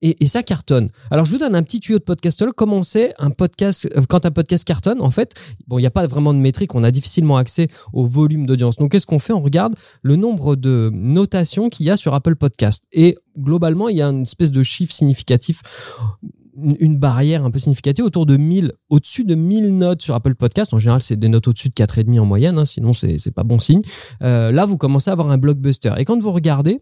Et, 0.00 0.28
ça 0.28 0.44
cartonne. 0.44 0.90
Alors, 1.10 1.24
je 1.24 1.32
vous 1.32 1.38
donne 1.38 1.56
un 1.56 1.62
petit 1.64 1.80
tuyau 1.80 1.98
de 1.98 2.04
podcastologue. 2.04 2.54
Comment 2.54 2.84
sait 2.84 3.14
un 3.18 3.30
podcast, 3.30 3.88
euh, 3.96 4.02
quand 4.08 4.26
un 4.26 4.30
podcast 4.30 4.64
cartonne, 4.64 5.00
en 5.00 5.10
fait, 5.10 5.34
bon, 5.66 5.78
il 5.78 5.82
n'y 5.82 5.88
a 5.88 5.90
pas 5.90 6.06
vraiment 6.06 6.32
de 6.32 6.38
métrique. 6.38 6.76
On 6.76 6.84
a 6.84 6.92
difficilement 6.92 7.36
accès 7.36 7.66
au 7.92 8.06
volume 8.06 8.46
d'audience. 8.46 8.76
Donc, 8.76 8.92
qu'est-ce 8.92 9.06
qu'on 9.06 9.18
fait? 9.18 9.32
On 9.32 9.42
regarde 9.42 9.74
le 10.02 10.14
nombre 10.14 10.54
de 10.54 10.90
notations 10.94 11.68
qu'il 11.68 11.86
y 11.86 11.90
a 11.90 11.96
sur 11.96 12.14
Apple 12.14 12.36
Podcast. 12.36 12.84
Et 12.92 13.18
globalement, 13.36 13.88
il 13.88 13.96
y 13.96 14.02
a 14.02 14.06
une 14.06 14.22
espèce 14.22 14.52
de 14.52 14.62
chiffre 14.62 14.92
significatif 14.92 15.62
une- 16.80 16.96
barrière 16.98 17.44
un 17.44 17.50
peu 17.50 17.58
significative 17.58 18.04
autour 18.04 18.26
de 18.26 18.36
1000, 18.36 18.72
au-dessus 18.90 19.24
de 19.24 19.34
1000 19.34 19.76
notes 19.76 20.02
sur 20.02 20.14
Apple 20.14 20.34
Podcast. 20.34 20.74
En 20.74 20.78
général, 20.78 21.02
c'est 21.02 21.16
des 21.16 21.28
notes 21.28 21.46
au-dessus 21.48 21.68
de 21.68 21.74
4,5 21.74 22.18
en 22.20 22.24
moyenne, 22.24 22.58
hein, 22.58 22.64
sinon 22.64 22.92
c'est 22.92 23.30
pas 23.34 23.44
bon 23.44 23.58
signe. 23.58 23.82
Euh, 24.22 24.50
là, 24.52 24.64
vous 24.64 24.76
commencez 24.78 25.10
à 25.10 25.12
avoir 25.12 25.30
un 25.30 25.38
blockbuster. 25.38 25.92
Et 25.98 26.04
quand 26.04 26.18
vous 26.20 26.32
regardez, 26.32 26.80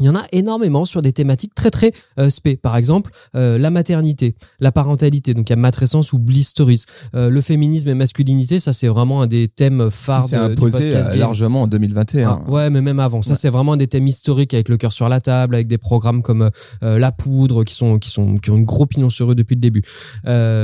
il 0.00 0.06
y 0.06 0.08
en 0.08 0.16
a 0.16 0.24
énormément 0.32 0.84
sur 0.84 1.02
des 1.02 1.12
thématiques 1.12 1.54
très 1.54 1.70
très 1.70 1.92
euh, 2.18 2.28
spé. 2.30 2.56
Par 2.56 2.76
exemple, 2.76 3.12
euh, 3.36 3.58
la 3.58 3.70
maternité, 3.70 4.36
la 4.58 4.72
parentalité, 4.72 5.34
donc 5.34 5.48
il 5.48 5.52
y 5.52 5.54
a 5.54 5.56
matrescence 5.56 6.12
ou 6.12 6.18
bliss 6.18 6.48
stories. 6.48 6.82
Euh, 7.14 7.30
le 7.30 7.40
féminisme 7.40 7.88
et 7.88 7.94
masculinité, 7.94 8.58
ça 8.58 8.72
c'est 8.72 8.88
vraiment 8.88 9.22
un 9.22 9.26
des 9.26 9.48
thèmes 9.48 9.90
phares 9.90 10.24
s'est 10.24 10.36
de- 10.38 10.46
du 10.46 10.52
imposé 10.52 10.90
podcast 10.90 11.10
euh, 11.12 11.16
largement 11.16 11.62
en 11.62 11.66
2021. 11.66 12.40
Ah, 12.46 12.50
ouais, 12.50 12.70
mais 12.70 12.80
même 12.80 12.98
avant. 13.00 13.22
Ça, 13.22 13.30
Ouais. 13.30 13.36
c'est 13.36 13.48
vraiment 13.50 13.76
des 13.76 13.86
thèmes 13.86 14.06
historiques 14.06 14.54
avec 14.54 14.68
le 14.68 14.76
cœur 14.76 14.92
sur 14.92 15.08
la 15.08 15.20
table, 15.20 15.54
avec 15.54 15.68
des 15.68 15.78
programmes 15.78 16.22
comme 16.22 16.50
La 16.80 17.12
Poudre 17.12 17.62
qui 17.64 17.74
sont 17.74 17.98
qui 17.98 18.10
sont 18.10 18.36
qui 18.36 18.50
ont 18.50 18.56
une 18.56 18.64
gros 18.64 18.86
pignon 18.86 19.10
sur 19.10 19.30
eux 19.30 19.34
depuis 19.34 19.54
le 19.54 19.60
début. 19.60 19.82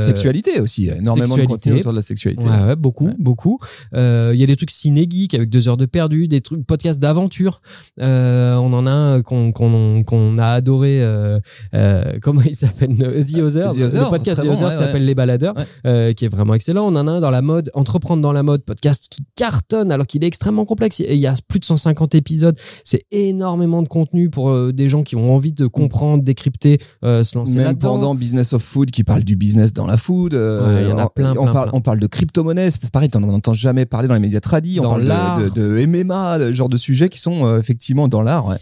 Sexualité 0.03 0.61
aussi, 0.61 0.89
énormément 0.89 1.37
de 1.37 1.45
contenu 1.45 1.75
autour 1.75 1.93
de 1.93 1.97
la 1.97 2.03
sexualité. 2.03 2.47
Ouais, 2.47 2.65
ouais, 2.69 2.77
beaucoup, 2.77 3.07
Ouais. 3.07 3.15
beaucoup. 3.19 3.59
Il 3.93 4.35
y 4.37 4.43
a 4.43 4.47
des 4.47 4.57
trucs 4.57 4.71
ciné 4.71 5.07
geek 5.09 5.35
avec 5.35 5.51
deux 5.51 5.69
heures 5.69 5.77
de 5.77 5.87
perdu, 5.87 6.29
des 6.29 6.41
trucs 6.41 6.67
podcasts 6.67 7.01
d'aventure. 7.01 7.61
On 8.01 8.73
en 8.73 8.87
a 8.87 8.91
un 8.91 9.18
qu'on 9.23 9.53
qu'on 9.53 10.03
qu'on 10.05 10.39
a 10.39 10.47
adoré. 10.47 11.03
Euh, 11.03 11.39
euh, 11.75 12.05
comment 12.23 12.43
il 12.45 12.55
s'appelle 12.55 12.89
The. 12.99 13.33
The 13.33 13.39
Others, 13.39 13.75
le 13.95 14.11
podcast 14.11 14.41
The 14.41 14.45
bon, 14.47 14.51
ouais, 14.51 14.57
s'appelle 14.71 14.93
ouais. 15.03 15.07
Les 15.07 15.15
Baladeurs, 15.15 15.55
Ouais. 15.57 15.65
euh, 15.87 16.13
qui 16.13 16.25
est 16.25 16.29
vraiment 16.29 16.55
excellent. 16.55 16.87
On 16.87 16.97
en 16.97 17.07
a 17.07 17.11
un 17.13 17.21
dans 17.21 17.31
la 17.31 17.43
mode, 17.43 17.71
Entreprendre 17.75 18.23
dans 18.23 18.33
la 18.33 18.43
mode, 18.43 18.63
podcast 18.65 19.07
qui 19.11 19.23
cartonne 19.37 19.93
alors 19.93 20.07
qu'il 20.07 20.25
est 20.25 20.27
extrêmement 20.27 20.65
complexe. 20.65 21.01
Et 21.01 21.15
il 21.15 21.21
y 21.21 21.27
a 21.27 21.35
plus 21.49 21.61
de 21.61 21.65
150 21.65 22.15
épisodes. 22.15 22.59
C'est 22.85 23.05
énormément 23.11 23.83
de 23.83 23.89
contenu 23.89 24.31
pour 24.31 24.51
euh, 24.51 24.73
des 24.73 24.89
gens 24.89 25.03
qui 25.03 25.17
ont 25.17 25.35
envie 25.35 25.53
de 25.53 25.67
comprendre, 25.67 26.23
décrypter, 26.23 26.79
euh, 27.05 27.25
se 27.25 27.37
lancer 27.39 27.57
Même 27.59 27.79
pendant 27.79 28.15
Business 28.15 28.53
of 28.53 28.63
Food 28.63 28.91
qui 28.91 29.05
parle 29.05 29.25
du 29.25 29.37
business 29.37 29.73
dans 29.73 29.87
la 29.87 29.97
food. 29.97 30.35
euh, 30.35 30.81
il 30.83 30.89
y 30.89 30.93
en 30.93 30.99
a 30.99 31.05
on- 31.05 31.09
plein, 31.09 31.33
on, 31.37 31.45
parle, 31.47 31.69
plein. 31.71 31.79
on 31.79 31.81
parle 31.81 31.99
de 31.99 32.07
crypto-monnaie. 32.07 32.71
C'est 32.71 32.91
pareil, 32.91 33.09
on 33.15 33.21
n'entend 33.21 33.53
jamais 33.53 33.87
parler 33.87 34.09
dans 34.09 34.15
les 34.15 34.21
médias 34.21 34.41
tradis. 34.41 34.79
On 34.81 34.85
Dans 34.85 34.89
parle 34.99 35.45
de, 35.45 35.49
de, 35.51 35.79
de 35.81 35.87
MMA, 35.87 36.53
genre 36.53 36.69
de 36.69 36.77
sujets 36.77 37.09
qui 37.09 37.19
sont 37.21 37.47
euh, 37.47 37.59
effectivement 37.59 38.09
dans 38.09 38.23
l'art. 38.23 38.47
Ouais. 38.49 38.57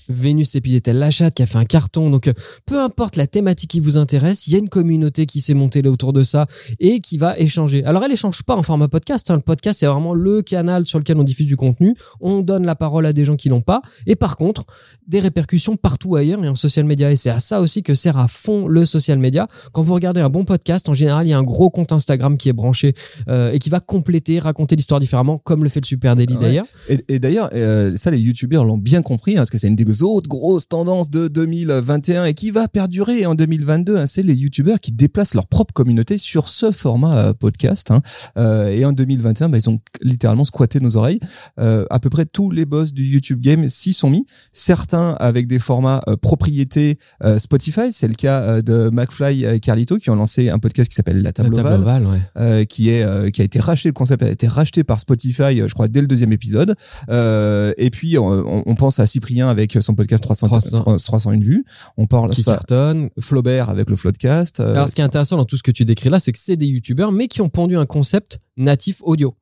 Vénus 0.47 0.55
et 0.55 0.61
Piletel 0.61 0.99
Lachat 0.99 1.31
qui 1.31 1.43
a 1.43 1.47
fait 1.47 1.59
un 1.59 1.65
carton. 1.65 2.11
Donc, 2.11 2.29
euh, 2.29 2.33
peu 2.67 2.81
importe 2.81 3.17
la 3.17 3.26
thématique 3.26 3.71
qui 3.71 3.81
vous 3.81 3.97
intéresse, 3.97 4.47
il 4.47 4.53
y 4.53 4.57
a 4.57 4.59
une 4.59 4.69
communauté 4.69 5.26
qui 5.26 5.41
s'est 5.41 5.55
montée 5.55 5.83
là 5.83 5.91
autour 5.91 6.12
de 6.12 6.23
ça 6.23 6.47
et 6.81 7.00
qui 7.00 7.19
va 7.19 7.38
échanger. 7.38 7.85
Alors, 7.85 8.05
elle 8.05 8.12
échange 8.12 8.43
pas 8.43 8.57
en 8.57 8.62
format 8.62 8.88
podcast. 8.88 9.31
hein. 9.31 9.37
Le 9.37 9.41
podcast, 9.41 9.81
c'est 9.81 9.87
vraiment 9.87 10.15
le 10.15 10.43
canal 10.43 10.87
sur 10.87 10.99
lequel 10.99 11.17
on 11.19 11.25
diffuse 11.25 11.47
du 11.47 11.57
contenu. 11.57 11.95
On 12.21 12.41
donne 12.41 12.65
la 12.67 12.75
parole 12.75 13.07
à 13.07 13.12
des 13.12 13.25
gens 13.25 13.37
qui 13.37 13.49
l'ont 13.49 13.61
pas. 13.61 13.83
Et 14.07 14.17
par 14.17 14.37
contre, 14.37 14.65
des 15.07 15.21
répercussions 15.21 15.76
partout 15.76 16.17
ailleurs 16.17 16.43
et 16.45 16.49
en 16.49 16.55
social 16.55 16.85
media. 16.87 17.11
Et 17.11 17.17
c'est 17.17 17.31
à 17.31 17.38
ça 17.38 17.61
aussi 17.61 17.83
que 17.83 17.95
sert 17.95 18.19
à 18.19 18.29
fond 18.29 18.67
le 18.69 18.85
social 18.85 19.19
media. 19.19 19.49
Quand 19.73 19.83
vous 19.83 19.95
regardez 19.95 20.21
un 20.21 20.31
bon 20.31 20.45
podcast, 20.45 20.88
en 20.88 20.95
général, 20.95 21.26
il 21.26 21.31
y 21.31 21.33
a 21.33 21.38
un 21.38 21.43
gros 21.43 21.71
compte 21.71 21.93
Instagram 21.93 22.37
qui 22.37 22.49
est 22.49 22.53
branché 22.53 22.95
euh, 23.29 23.53
et 23.53 23.59
qui 23.59 23.71
va 23.71 23.81
compléter, 23.81 24.38
raconter 24.38 24.76
l'histoire 24.76 25.00
différemment, 25.00 25.38
comme 25.38 25.62
le 25.65 25.69
fait 25.69 25.81
le 25.81 25.87
Super 25.87 26.15
Daily 26.15 26.35
Ouais. 26.35 26.41
d'ailleurs. 26.41 26.67
Et, 26.88 26.99
et 27.09 27.19
d'ailleurs, 27.19 27.50
euh, 27.55 27.97
ça, 27.97 28.11
les 28.11 28.19
youtubeurs 28.19 28.65
l'ont 28.65 28.76
bien 28.79 29.00
compris, 29.03 29.33
hein, 29.35 29.37
parce 29.38 29.50
que 29.50 29.59
c'est 29.59 29.69
une 29.69 29.76
des 29.76 30.03
autres 30.03 30.29
grosse 30.37 30.69
tendance 30.69 31.11
de 31.11 31.28
2021 31.28 32.25
et 32.26 32.35
qui 32.35 32.50
va 32.50 32.69
perdurer 32.69 33.25
en 33.26 33.35
2022, 33.35 33.97
hein, 33.97 34.07
c'est 34.07 34.23
les 34.23 34.35
youtubeurs 34.35 34.81
qui 34.81 34.93
déplacent 34.93 35.35
leur 35.35 35.47
propre 35.47 35.73
communauté 35.73 36.19
sur 36.19 36.49
ce 36.49 36.71
format 36.71 37.16
euh, 37.16 37.33
podcast. 37.33 37.90
hein. 37.90 38.02
Euh, 38.37 38.69
et 38.69 38.85
en 38.85 38.93
2021, 38.93 39.49
bah, 39.49 39.59
ils 39.59 39.69
ont 39.71 39.81
littéralement 40.02 40.45
squatté 40.45 40.81
nos 40.81 40.97
oreilles. 40.97 41.21
Euh, 41.59 41.85
à 41.90 41.99
peu 42.00 42.11
près 42.11 42.26
tous 42.26 42.50
les 42.50 42.64
boss 42.66 42.93
du 42.93 43.05
YouTube 43.07 43.40
game 43.40 43.69
s'y 43.71 43.93
sont 43.93 44.11
mis. 44.11 44.26
Certains 44.52 45.12
avec 45.21 45.47
des 45.47 45.59
formats 45.59 46.02
euh, 46.09 46.16
propriété 46.16 46.99
euh, 47.25 47.38
Spotify, 47.38 47.93
c'est 47.93 48.09
le 48.09 48.14
cas 48.14 48.40
euh, 48.43 48.62
de 48.62 48.90
McFly 48.93 49.45
et 49.45 49.61
Carlito 49.61 49.97
qui 49.99 50.11
ont 50.11 50.14
lancé 50.16 50.50
un 50.50 50.59
podcast 50.59 50.90
qui 50.90 50.95
s'appelle 50.97 51.16
La 51.19 51.23
La 51.28 51.33
Table, 51.33 51.55
table 51.55 51.66
Ovale 51.69 51.81
ovale, 51.81 52.07
ouais. 52.07 52.21
euh, 52.38 52.64
qui 52.64 52.90
est 52.90 53.02
euh, 53.05 53.31
qui 53.31 53.43
a 53.43 53.45
été 53.45 53.59
racheté 53.61 53.88
le 53.88 53.93
concept 53.95 54.23
a 54.23 54.28
été 54.31 54.47
racheté 54.47 54.85
par 54.85 55.00
Spotify 55.00 55.59
je 55.66 55.73
crois 55.75 55.88
dès 55.88 56.00
le 56.00 56.07
deuxième 56.07 56.33
épisode 56.33 56.75
euh, 57.11 57.73
et 57.76 57.90
puis 57.90 58.19
on- 58.19 58.62
on 58.66 58.75
pense 58.75 58.99
à 58.99 59.07
Cyprien 59.07 59.49
avec 59.49 59.78
son 59.81 59.95
podcast 59.95 60.25
300 60.26 60.47
300. 60.47 60.97
301 60.99 61.40
vues 61.40 61.64
on 61.97 62.06
parle 62.06 62.30
Qui 62.30 62.42
ça 62.42 62.54
cartonne. 62.54 63.11
Flaubert 63.18 63.71
avec 63.71 63.90
le 63.90 63.97
Floodcast 63.97 64.61
euh, 64.61 64.73
Alors, 64.73 64.88
ce 64.88 64.95
qui 64.95 65.00
est 65.00 65.04
intéressant 65.04 65.37
dans 65.37 65.45
tout 65.45 65.56
ce 65.56 65.62
que 65.62 65.71
tu 65.71 65.85
décris 65.85 66.11
là, 66.11 66.18
c'est 66.18 66.33
que 66.33 66.38
c'est 66.38 66.56
des 66.56 66.66
youtubeurs, 66.66 67.12
mais 67.12 67.28
qui 67.28 67.40
ont 67.40 67.49
pondu 67.49 67.76
un 67.76 67.87
concept 67.87 68.40
natif 68.56 68.99
audio. 69.02 69.35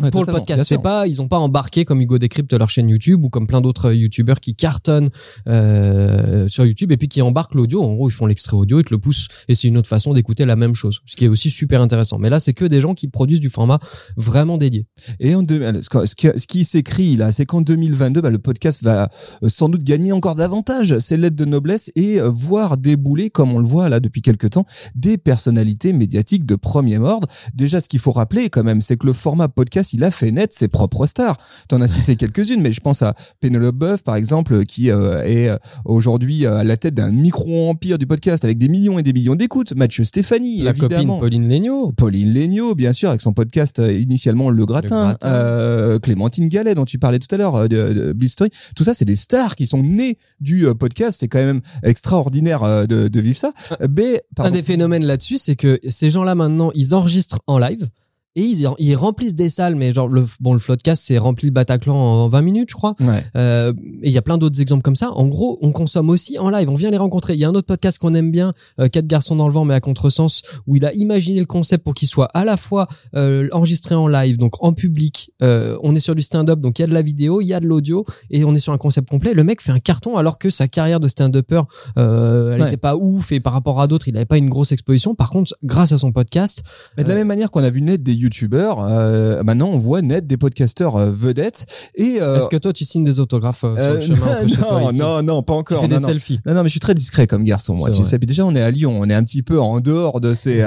Ouais, 0.00 0.10
pour 0.10 0.24
le 0.24 0.32
podcast. 0.32 0.64
C'est 0.66 0.78
pas, 0.78 1.06
ils 1.06 1.20
ont 1.20 1.28
pas 1.28 1.38
embarqué 1.38 1.84
comme 1.84 2.00
Hugo 2.00 2.18
Décrypte 2.18 2.52
leur 2.52 2.70
chaîne 2.70 2.88
YouTube 2.88 3.24
ou 3.24 3.28
comme 3.28 3.46
plein 3.46 3.60
d'autres 3.60 3.86
euh, 3.90 3.94
youtubeurs 3.94 4.40
qui 4.40 4.54
cartonnent 4.54 5.10
euh, 5.48 6.48
sur 6.48 6.64
YouTube 6.64 6.92
et 6.92 6.96
puis 6.96 7.08
qui 7.08 7.22
embarquent 7.22 7.54
l'audio. 7.54 7.82
En 7.82 7.94
gros, 7.94 8.08
ils 8.08 8.12
font 8.12 8.26
l'extrait 8.26 8.56
audio, 8.56 8.80
ils 8.80 8.84
te 8.84 8.94
le 8.94 8.98
poussent 8.98 9.28
et 9.48 9.54
c'est 9.54 9.68
une 9.68 9.78
autre 9.78 9.88
façon 9.88 10.12
d'écouter 10.12 10.44
la 10.44 10.56
même 10.56 10.74
chose, 10.74 11.00
ce 11.06 11.16
qui 11.16 11.24
est 11.24 11.28
aussi 11.28 11.50
super 11.50 11.80
intéressant. 11.80 12.18
Mais 12.18 12.30
là, 12.30 12.40
c'est 12.40 12.54
que 12.54 12.64
des 12.64 12.80
gens 12.80 12.94
qui 12.94 13.08
produisent 13.08 13.40
du 13.40 13.50
format 13.50 13.78
vraiment 14.16 14.58
dédié. 14.58 14.86
Et 15.20 15.34
en 15.34 15.42
deux, 15.42 15.72
qui, 16.16 16.28
ce 16.36 16.46
qui 16.46 16.64
s'écrit 16.64 17.16
là, 17.16 17.32
c'est 17.32 17.46
qu'en 17.46 17.60
2022, 17.60 18.20
bah, 18.20 18.30
le 18.30 18.38
podcast 18.38 18.82
va 18.82 19.10
euh, 19.42 19.48
sans 19.48 19.68
doute 19.68 19.84
gagner 19.84 20.12
encore 20.12 20.34
davantage 20.34 20.98
ses 20.98 21.16
lettres 21.16 21.36
de 21.36 21.44
noblesse 21.44 21.90
et 21.96 22.20
euh, 22.20 22.28
voir 22.28 22.76
débouler, 22.76 23.30
comme 23.30 23.52
on 23.52 23.58
le 23.58 23.66
voit 23.66 23.88
là 23.88 24.00
depuis 24.00 24.22
quelques 24.22 24.50
temps, 24.50 24.66
des 24.94 25.18
personnalités 25.18 25.92
médiatiques 25.92 26.46
de 26.46 26.54
premier 26.54 26.98
ordre. 26.98 27.28
Déjà, 27.54 27.80
ce 27.80 27.88
qu'il 27.88 28.00
faut 28.00 28.12
rappeler 28.12 28.50
quand 28.50 28.64
même, 28.64 28.80
c'est 28.80 28.96
que 28.96 29.06
le 29.06 29.12
format 29.12 29.48
podcast, 29.48 29.81
il 29.92 30.04
a 30.04 30.10
fait 30.10 30.30
naître 30.30 30.56
ses 30.56 30.68
propres 30.68 31.06
stars. 31.06 31.36
T'en 31.68 31.80
as 31.80 31.88
cité 31.88 32.16
quelques-unes, 32.16 32.60
mais 32.60 32.72
je 32.72 32.80
pense 32.80 33.02
à 33.02 33.14
Penelope 33.40 33.76
Boeuf, 33.76 34.02
par 34.02 34.16
exemple, 34.16 34.64
qui 34.64 34.90
euh, 34.90 35.22
est 35.24 35.48
euh, 35.48 35.56
aujourd'hui 35.84 36.46
euh, 36.46 36.58
à 36.58 36.64
la 36.64 36.76
tête 36.76 36.94
d'un 36.94 37.10
micro-empire 37.10 37.98
du 37.98 38.06
podcast 38.06 38.44
avec 38.44 38.58
des 38.58 38.68
millions 38.68 38.98
et 38.98 39.02
des 39.02 39.12
millions 39.12 39.34
d'écoutes. 39.34 39.74
Mathieu 39.74 40.04
Stéphanie, 40.04 40.62
La 40.62 40.70
évidemment. 40.70 41.18
copine 41.18 41.20
Pauline 41.20 41.48
Legnaud. 41.48 41.92
Pauline 41.92 42.32
Legnaud, 42.32 42.74
bien 42.74 42.92
sûr, 42.92 43.08
avec 43.08 43.20
son 43.20 43.32
podcast 43.32 43.78
initialement 43.78 44.50
Le 44.50 44.64
Gratin, 44.66 45.08
Le 45.08 45.14
Gratin. 45.18 45.28
Euh, 45.28 45.98
Clémentine 45.98 46.48
Gallet 46.48 46.74
dont 46.74 46.84
tu 46.84 46.98
parlais 46.98 47.18
tout 47.18 47.32
à 47.34 47.38
l'heure 47.38 47.68
de, 47.68 48.12
de. 48.12 48.48
Tout 48.76 48.84
ça, 48.84 48.94
c'est 48.94 49.04
des 49.04 49.16
stars 49.16 49.56
qui 49.56 49.66
sont 49.66 49.82
nées 49.82 50.18
du 50.40 50.66
podcast. 50.78 51.18
C'est 51.20 51.28
quand 51.28 51.44
même 51.44 51.60
extraordinaire 51.82 52.86
de, 52.86 53.08
de 53.08 53.20
vivre 53.20 53.38
ça. 53.38 53.52
Mais, 53.90 54.22
Un 54.38 54.50
des 54.50 54.62
phénomènes 54.62 55.04
là-dessus, 55.04 55.38
c'est 55.38 55.56
que 55.56 55.80
ces 55.88 56.10
gens-là 56.10 56.34
maintenant, 56.34 56.70
ils 56.74 56.94
enregistrent 56.94 57.40
en 57.46 57.58
live. 57.58 57.88
Et 58.34 58.42
ils, 58.44 58.66
ils 58.78 58.94
remplissent 58.96 59.34
des 59.34 59.50
salles, 59.50 59.74
mais 59.76 59.92
genre 59.92 60.08
le 60.08 60.26
bon 60.40 60.54
le 60.54 60.58
Floodcast 60.58 61.02
c'est 61.04 61.18
rempli 61.18 61.46
le 61.48 61.52
Bataclan 61.52 61.94
en 61.94 62.28
20 62.28 62.42
minutes, 62.42 62.70
je 62.70 62.74
crois. 62.74 62.94
Ouais. 63.00 63.22
Euh, 63.36 63.72
et 64.02 64.08
il 64.08 64.12
y 64.12 64.18
a 64.18 64.22
plein 64.22 64.38
d'autres 64.38 64.60
exemples 64.60 64.82
comme 64.82 64.96
ça. 64.96 65.10
En 65.12 65.26
gros, 65.28 65.58
on 65.60 65.72
consomme 65.72 66.08
aussi 66.08 66.38
en 66.38 66.48
live. 66.48 66.68
On 66.70 66.74
vient 66.74 66.90
les 66.90 66.96
rencontrer. 66.96 67.34
Il 67.34 67.40
y 67.40 67.44
a 67.44 67.48
un 67.48 67.54
autre 67.54 67.66
podcast 67.66 67.98
qu'on 67.98 68.14
aime 68.14 68.30
bien, 68.30 68.54
euh, 68.80 68.88
Quatre 68.88 69.06
garçons 69.06 69.36
dans 69.36 69.46
le 69.48 69.52
vent, 69.52 69.64
mais 69.66 69.74
à 69.74 69.80
contresens, 69.80 70.42
où 70.66 70.76
il 70.76 70.84
a 70.86 70.92
imaginé 70.94 71.40
le 71.40 71.46
concept 71.46 71.84
pour 71.84 71.94
qu'il 71.94 72.08
soit 72.08 72.26
à 72.34 72.44
la 72.44 72.56
fois 72.56 72.86
euh, 73.14 73.48
enregistré 73.52 73.94
en 73.94 74.08
live, 74.08 74.38
donc 74.38 74.54
en 74.62 74.72
public. 74.72 75.30
Euh, 75.42 75.76
on 75.82 75.94
est 75.94 76.00
sur 76.00 76.14
du 76.14 76.22
stand-up, 76.22 76.58
donc 76.60 76.78
il 76.78 76.82
y 76.82 76.84
a 76.84 76.88
de 76.88 76.94
la 76.94 77.02
vidéo, 77.02 77.40
il 77.42 77.46
y 77.46 77.54
a 77.54 77.60
de 77.60 77.66
l'audio, 77.66 78.06
et 78.30 78.44
on 78.44 78.54
est 78.54 78.60
sur 78.60 78.72
un 78.72 78.78
concept 78.78 79.08
complet. 79.10 79.34
Le 79.34 79.44
mec 79.44 79.60
fait 79.60 79.72
un 79.72 79.78
carton 79.80 80.16
alors 80.16 80.38
que 80.38 80.48
sa 80.50 80.68
carrière 80.68 81.00
de 81.00 81.08
stand-upper, 81.08 81.62
euh, 81.98 82.54
elle 82.54 82.62
Ouais. 82.62 82.68
était 82.68 82.76
pas 82.76 82.96
ouf, 82.96 83.32
et 83.32 83.40
par 83.40 83.52
rapport 83.52 83.80
à 83.80 83.86
d'autres, 83.86 84.08
il 84.08 84.16
avait 84.16 84.24
pas 84.24 84.38
une 84.38 84.48
grosse 84.48 84.72
exposition. 84.72 85.14
Par 85.14 85.30
contre, 85.30 85.54
grâce 85.62 85.92
à 85.92 85.98
son 85.98 86.12
podcast, 86.12 86.62
Mais 86.96 87.04
de 87.04 87.08
la 87.10 87.14
même 87.14 87.26
manière 87.28 87.50
qu'on 87.50 87.62
a 87.62 87.70
vu 87.70 87.82
naître 87.82 88.02
des 88.04 88.14
youtubeurs, 88.22 88.84
euh, 88.88 89.42
maintenant 89.42 89.68
on 89.68 89.78
voit 89.78 90.02
naître 90.02 90.26
des 90.26 90.36
podcasteurs 90.36 90.96
euh, 90.96 91.10
vedettes. 91.10 91.66
Et 91.94 92.18
euh, 92.20 92.38
est-ce 92.38 92.48
que 92.48 92.56
toi 92.56 92.72
tu 92.72 92.84
signes 92.84 93.04
des 93.04 93.20
autographes 93.20 93.64
euh, 93.64 94.00
sur 94.00 94.10
le 94.10 94.16
chemin 94.16 94.32
entre 94.32 94.48
chez 94.48 94.56
toi 94.56 94.80
et 94.80 94.84
non, 94.84 94.90
ici 94.90 95.00
non, 95.00 95.22
non, 95.22 95.42
pas 95.42 95.52
Tu 95.54 95.58
encore. 95.58 95.80
fais 95.82 95.88
non, 95.88 95.96
des 95.96 96.02
non. 96.02 96.08
selfies. 96.08 96.40
Non, 96.46 96.54
non, 96.54 96.62
mais 96.62 96.68
je 96.68 96.72
suis 96.72 96.80
très 96.80 96.94
discret 96.94 97.26
comme 97.26 97.44
garçon, 97.44 97.74
moi. 97.74 97.88
C'est 97.92 97.98
Tu 97.98 98.04
sais, 98.04 98.18
puis 98.18 98.26
déjà, 98.26 98.44
on 98.46 98.54
est 98.54 98.62
à 98.62 98.70
Lyon, 98.70 98.96
on 99.00 99.08
est 99.10 99.14
un 99.14 99.22
petit 99.24 99.42
peu 99.42 99.60
en 99.60 99.80
dehors 99.80 100.20
de 100.20 100.34
ces, 100.34 100.64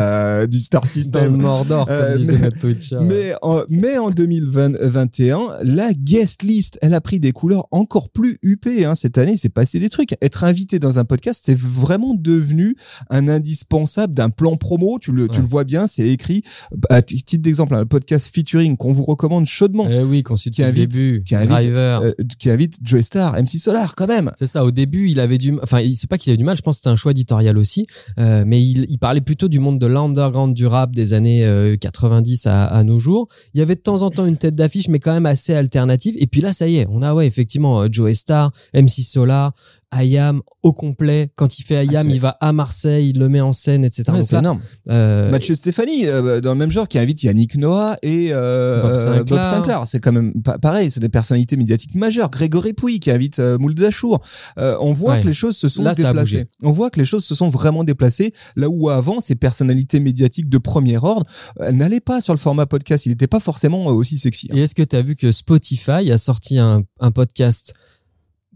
du 0.50 0.60
Star 0.60 0.82
Dans 0.82 0.86
le 0.86 0.92
System. 0.92 1.38
Mordor, 1.38 1.86
comme 1.88 2.18
disait 2.18 2.34
mais- 2.34 2.40
notre 2.40 2.60
Twitcher. 2.60 2.98
Mais 3.02 3.34
en, 3.42 3.62
mais 3.70 3.98
en 3.98 4.10
2021, 4.12 5.40
la 5.64 5.94
guest 5.94 6.44
list, 6.44 6.78
elle 6.82 6.94
a 6.94 7.02
pris 7.02 7.20
des 7.20 7.32
couleurs 7.32 7.68
encore 7.72 8.10
plus 8.10 8.38
huppées. 8.42 8.86
Hein. 8.86 8.96
Cette 8.96 9.18
année, 9.18 9.34
il 9.34 9.38
s'est 9.38 9.50
passé 9.50 9.80
des 9.80 9.90
trucs. 9.90 10.16
Être 10.22 10.44
invité 10.44 10.80
dans 10.80 11.00
un 11.00 11.06
podcast, 11.06 11.42
c'est 11.46 11.58
vraiment 11.58 12.14
devenu 12.16 12.76
un 13.10 13.28
indispensable 13.28 14.14
d'un 14.14 14.30
plan 14.30 14.58
promo. 14.58 14.98
Tu 15.00 15.12
le, 15.12 15.28
tu 15.28 15.40
le 15.42 15.48
vois 15.48 15.64
bien, 15.64 15.88
c'est 15.88 16.08
écrit. 16.08 16.44
À 16.90 17.02
t- 17.02 17.16
titre 17.16 17.44
d'exemple, 17.46 17.76
un 17.76 17.86
podcast 17.86 18.30
featuring 18.34 18.76
qu'on 18.78 18.92
vous 18.94 19.04
recommande 19.04 19.46
chaudement, 19.46 19.88
Eh 19.90 20.02
oui, 20.04 20.22
qu'on 20.24 20.36
suit 20.36 20.52
Qui 20.52 20.64
invite- 20.64 20.92
début. 20.92 21.24
qui 21.26 21.36
invite- 21.36 21.50
Driver. 21.50 22.02
euh, 22.02 22.12
qui 22.38 22.50
invite 22.50 22.78
Joey 22.84 23.02
Star, 23.02 23.36
MC 23.36 23.58
Solar, 23.58 23.96
quand 23.96 24.08
même. 24.08 24.32
C'est 24.38 24.48
ça. 24.48 24.66
Au 24.66 24.72
début, 24.72 25.10
il 25.10 25.20
avait 25.20 25.38
du, 25.38 25.58
enfin, 25.64 25.82
c'est 25.96 26.10
pas 26.10 26.18
qu'il 26.18 26.32
avait 26.32 26.38
du 26.38 26.44
mal. 26.44 26.58
Je 26.58 26.62
pense 26.62 26.76
que 26.76 26.78
c'était 26.80 26.90
un 26.90 26.96
choix 26.96 27.12
éditorial 27.12 27.58
aussi. 27.58 27.88
Euh, 28.20 28.44
mais 28.46 28.62
il, 28.62 28.86
il 28.90 28.98
parlait 28.98 29.22
plutôt 29.22 29.48
du 29.48 29.60
monde 29.60 29.80
de 29.80 29.86
l'underground 29.86 30.54
du 30.54 30.66
rap 30.68 30.92
des 30.94 31.14
années 31.14 31.46
euh, 31.46 31.78
90 31.78 32.48
à, 32.48 32.66
à 32.66 32.84
nos 32.84 33.00
jours. 33.00 33.28
Il 33.54 33.60
y 33.60 33.62
avait 33.62 33.76
de 33.76 33.80
temps 33.82 34.02
en 34.02 34.10
temps 34.12 34.26
une 34.26 34.38
tête 34.38 34.56
d'affiche, 34.56 34.88
mais 34.90 35.00
quand 35.00 35.14
même 35.14 35.26
assez 35.26 35.54
alternative. 35.54 36.16
Et 36.18 36.28
puis 36.28 36.42
là, 36.42 36.52
ça 36.54 36.68
y 36.68 36.78
est, 36.78 36.88
on 36.90 37.02
a 37.02 37.14
ouais 37.14 37.28
effectivement 37.28 37.82
euh, 37.84 37.88
Joe 37.92 38.14
Star, 38.14 38.52
MC 38.74 39.04
Solar, 39.04 39.54
Ayam 39.92 40.42
au 40.64 40.74
complet. 40.74 41.32
Quand 41.36 41.60
il 41.60 41.64
fait 41.64 41.76
Ayam, 41.78 41.96
Ah, 42.08 42.10
c'est- 42.10 42.16
il 42.16 42.20
va 42.20 42.30
à 42.42 42.52
Marseille, 42.54 43.10
il 43.10 43.20
le 43.20 43.30
met 43.30 43.42
en 43.42 43.54
scène, 43.54 43.84
etc. 43.86 44.04
Ouais, 44.12 44.24
c'est 44.24 44.38
énorme. 44.38 44.60
euh, 44.90 45.30
Mathieu 45.32 45.56
Stéphanie, 45.56 46.08
euh, 46.08 46.42
dans 46.42 46.52
le 46.54 46.58
même 46.60 46.72
genre, 46.72 46.88
qui 46.88 47.00
invite 47.00 47.24
Yannick 47.24 47.56
Noah 47.56 47.98
et 48.02 48.30
euh, 48.32 48.82
Bob 49.24 49.38
euh, 49.38 49.44
Sinclair. 49.44 49.84
C'est 49.88 50.00
quand 50.00 50.12
même 50.12 50.34
pas 50.42 50.58
pareil, 50.58 50.92
c'est 50.92 51.00
des 51.00 51.10
personnalités 51.10 51.56
médiatiques 51.58 51.96
majeures. 51.96 52.30
Grégory 52.30 52.74
Pouy 52.74 53.00
qui 53.00 53.12
invite 53.12 53.40
Mouled 53.40 53.78
Dachour. 53.78 54.22
Euh, 54.60 54.76
on 54.80 54.94
voit 54.94 55.14
Ouais. 55.14 55.22
que 55.22 55.28
les 55.28 55.34
choses 55.34 55.56
se 55.58 55.70
sont 55.70 55.84
Là, 55.84 55.94
déplacées. 55.94 56.46
On 56.64 56.72
voit 56.72 56.90
que 56.90 57.00
les 57.00 57.06
choses 57.06 57.24
se 57.26 57.36
sont 57.36 57.50
vraiment 57.50 57.84
déplacées. 57.84 58.34
Là 58.56 58.68
où 58.70 58.90
avant, 58.90 59.20
ces 59.20 59.36
personnalités 59.36 60.00
médiatiques 60.00 60.50
de 60.50 60.58
premier 60.58 60.98
ordre, 60.98 61.26
elles 61.60 61.76
n'allaient 61.78 62.00
pas 62.02 62.22
sur 62.22 62.34
le 62.34 62.40
format 62.40 62.66
podcast. 62.66 63.06
Il 63.06 63.10
n'était 63.10 63.28
pas 63.28 63.40
forcément 63.40 63.86
aussi 63.88 64.18
sexy. 64.18 64.48
hein. 64.52 64.56
Et 64.58 64.62
est-ce 64.64 64.76
que 64.76 64.84
tu 64.84 64.96
as 64.96 65.02
vu 65.02 65.16
que 65.16 65.32
Spotify 65.32 66.12
a 66.12 66.18
sorti 66.18 66.58
un, 66.60 66.84
un 67.00 67.12
podcast 67.12 67.74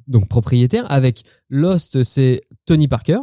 donc 0.09 0.27
propriétaire. 0.27 0.91
Avec 0.91 1.23
Lost, 1.49 2.03
c'est 2.03 2.41
Tony 2.65 2.87
Parker 2.87 3.19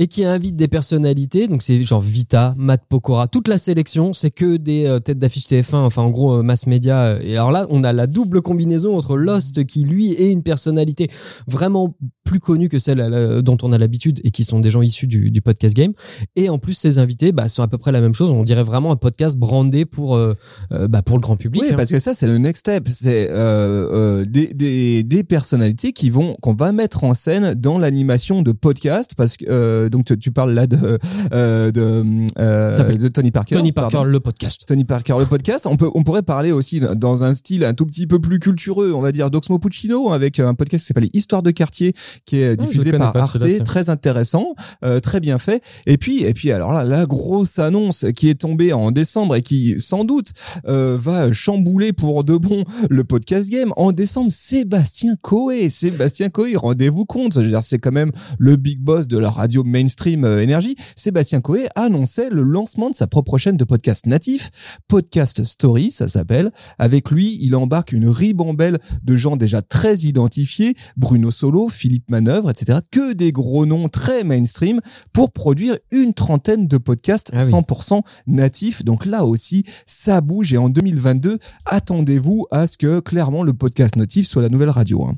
et 0.00 0.06
qui 0.06 0.24
invite 0.24 0.54
des 0.54 0.68
personnalités, 0.68 1.48
donc 1.48 1.62
c'est 1.62 1.82
genre 1.82 2.00
Vita, 2.00 2.54
Matt 2.56 2.82
Pokora, 2.88 3.26
toute 3.26 3.48
la 3.48 3.58
sélection, 3.58 4.12
c'est 4.12 4.30
que 4.30 4.56
des 4.56 4.86
euh, 4.86 5.00
têtes 5.00 5.18
d'affiche 5.18 5.46
TF1, 5.46 5.74
enfin 5.76 6.02
en 6.02 6.10
gros 6.10 6.34
euh, 6.38 6.42
mass 6.42 6.66
média. 6.68 7.00
euh, 7.02 7.20
Et 7.22 7.36
alors 7.36 7.50
là, 7.50 7.66
on 7.70 7.82
a 7.82 7.92
la 7.92 8.06
double 8.06 8.40
combinaison 8.40 8.96
entre 8.96 9.16
Lost 9.16 9.64
qui 9.66 9.82
lui 9.82 10.12
est 10.12 10.30
une 10.30 10.44
personnalité 10.44 11.08
vraiment 11.48 11.96
plus 12.24 12.38
connue 12.40 12.68
que 12.68 12.78
celle 12.78 13.00
euh, 13.00 13.42
dont 13.42 13.56
on 13.62 13.72
a 13.72 13.78
l'habitude 13.78 14.20
et 14.22 14.30
qui 14.30 14.44
sont 14.44 14.60
des 14.60 14.70
gens 14.70 14.82
issus 14.82 15.06
du, 15.08 15.30
du 15.32 15.40
podcast 15.42 15.74
game. 15.74 15.92
Et 16.36 16.48
en 16.48 16.58
plus, 16.58 16.74
ses 16.74 16.98
invités 16.98 17.32
bah, 17.32 17.48
sont 17.48 17.62
à 17.62 17.68
peu 17.68 17.78
près 17.78 17.90
la 17.90 18.00
même 18.00 18.14
chose. 18.14 18.30
On 18.30 18.44
dirait 18.44 18.62
vraiment 18.62 18.92
un 18.92 18.96
podcast 18.96 19.36
brandé 19.36 19.84
pour, 19.84 20.14
euh, 20.14 20.34
bah, 20.88 21.02
pour 21.02 21.16
le 21.16 21.20
grand 21.22 21.36
public. 21.36 21.62
Oui, 21.62 21.68
hein. 21.72 21.76
parce 21.76 21.90
que 21.90 21.98
ça, 21.98 22.14
c'est 22.14 22.26
le 22.26 22.38
next 22.38 22.60
step. 22.60 22.86
C'est 22.90 23.28
des, 24.26 24.54
des, 24.54 25.02
des 25.02 25.24
personnalités 25.24 25.92
qui 25.92 26.10
vont 26.10 26.36
qu'on 26.40 26.54
va 26.54 26.70
mettre 26.72 27.02
en 27.02 27.14
scène 27.14 27.54
dans 27.54 27.78
l'animation 27.78 28.42
de 28.42 28.52
podcast. 28.52 29.12
Parce 29.16 29.36
que 29.36 29.87
donc 29.88 30.04
tu, 30.06 30.18
tu 30.18 30.30
parles 30.32 30.52
là 30.52 30.66
de 30.66 30.98
euh, 31.32 31.70
de, 31.70 32.04
euh, 32.38 32.96
de 32.96 33.08
Tony 33.08 33.30
Parker. 33.30 33.54
Tony 33.56 33.72
Parker, 33.72 33.96
pardon. 33.96 34.10
le 34.10 34.20
podcast. 34.20 34.62
Tony 34.66 34.84
Parker, 34.84 35.14
le 35.18 35.26
podcast. 35.26 35.66
On 35.66 35.76
peut, 35.76 35.90
on 35.94 36.02
pourrait 36.02 36.22
parler 36.22 36.52
aussi 36.52 36.80
dans 36.80 37.24
un 37.24 37.34
style 37.34 37.64
un 37.64 37.74
tout 37.74 37.86
petit 37.86 38.06
peu 38.06 38.18
plus 38.20 38.38
cultureux, 38.38 38.92
on 38.94 39.00
va 39.00 39.12
dire 39.12 39.30
d'Oxmo 39.30 39.58
Puccino, 39.58 40.12
avec 40.12 40.40
un 40.40 40.54
podcast 40.54 40.84
qui 40.84 40.88
s'appelle 40.88 41.08
Histoire 41.12 41.42
de 41.42 41.50
quartier, 41.50 41.94
qui 42.26 42.38
est 42.38 42.52
Ah, 42.52 42.56
diffusé 42.56 42.92
par 42.92 43.16
Arte, 43.16 43.38
très 43.64 43.90
intéressant, 43.90 44.54
euh, 44.84 45.00
très 45.00 45.20
bien 45.20 45.38
fait. 45.38 45.62
Et 45.86 45.98
puis, 45.98 46.22
et 46.24 46.34
puis, 46.34 46.52
alors 46.52 46.72
là, 46.72 46.84
la 46.84 47.06
grosse 47.06 47.58
annonce 47.58 48.06
qui 48.14 48.28
est 48.28 48.40
tombée 48.40 48.72
en 48.72 48.90
décembre 48.90 49.36
et 49.36 49.42
qui, 49.42 49.74
sans 49.78 50.04
doute, 50.04 50.32
va 50.64 51.32
chambouler 51.32 51.92
pour 51.92 52.24
de 52.24 52.36
bon 52.36 52.64
le 52.90 53.04
podcast 53.04 53.50
game. 53.50 53.72
En 53.76 53.92
décembre, 53.92 54.32
Sébastien 54.32 55.14
Coé, 55.20 55.70
Sébastien 55.70 56.28
Coé, 56.30 56.56
rendez-vous 56.56 57.04
compte, 57.04 57.38
c'est 57.62 57.78
quand 57.78 57.92
même 57.92 58.12
le 58.38 58.56
big 58.56 58.80
boss 58.80 59.08
de 59.08 59.18
la 59.18 59.30
radio 59.30 59.62
mainstream 59.82 60.24
euh, 60.24 60.42
énergie. 60.42 60.74
Sébastien 60.96 61.40
Coé 61.40 61.68
annonçait 61.76 62.30
le 62.30 62.42
lancement 62.42 62.90
de 62.90 62.94
sa 62.94 63.06
propre 63.06 63.38
chaîne 63.38 63.56
de 63.56 63.64
podcast 63.64 64.06
natif, 64.06 64.50
Podcast 64.88 65.44
Story, 65.44 65.90
ça 65.92 66.08
s'appelle. 66.08 66.50
Avec 66.78 67.10
lui, 67.10 67.38
il 67.40 67.54
embarque 67.54 67.92
une 67.92 68.08
ribambelle 68.08 68.78
de 69.04 69.16
gens 69.16 69.36
déjà 69.36 69.62
très 69.62 69.98
identifiés, 69.98 70.74
Bruno 70.96 71.30
Solo, 71.30 71.68
Philippe 71.68 72.10
Manœuvre, 72.10 72.50
etc. 72.50 72.80
Que 72.90 73.12
des 73.12 73.30
gros 73.32 73.66
noms 73.66 73.88
très 73.88 74.24
mainstream 74.24 74.80
pour 75.12 75.32
produire 75.32 75.76
une 75.92 76.12
trentaine 76.12 76.66
de 76.66 76.76
podcasts 76.78 77.30
Ah 77.32 77.38
oui. 77.44 77.50
100% 77.50 78.02
natifs. 78.26 78.84
Donc 78.84 79.06
là 79.06 79.24
aussi, 79.24 79.64
ça 79.86 80.20
bouge 80.20 80.52
et 80.52 80.58
en 80.58 80.68
2022, 80.68 81.38
attendez-vous 81.66 82.46
à 82.50 82.66
ce 82.66 82.76
que 82.76 83.00
clairement 83.00 83.42
le 83.44 83.54
podcast 83.54 83.94
natif 83.96 84.26
soit 84.26 84.42
la 84.42 84.48
nouvelle 84.48 84.70
radio. 84.70 85.04
hein. 85.06 85.16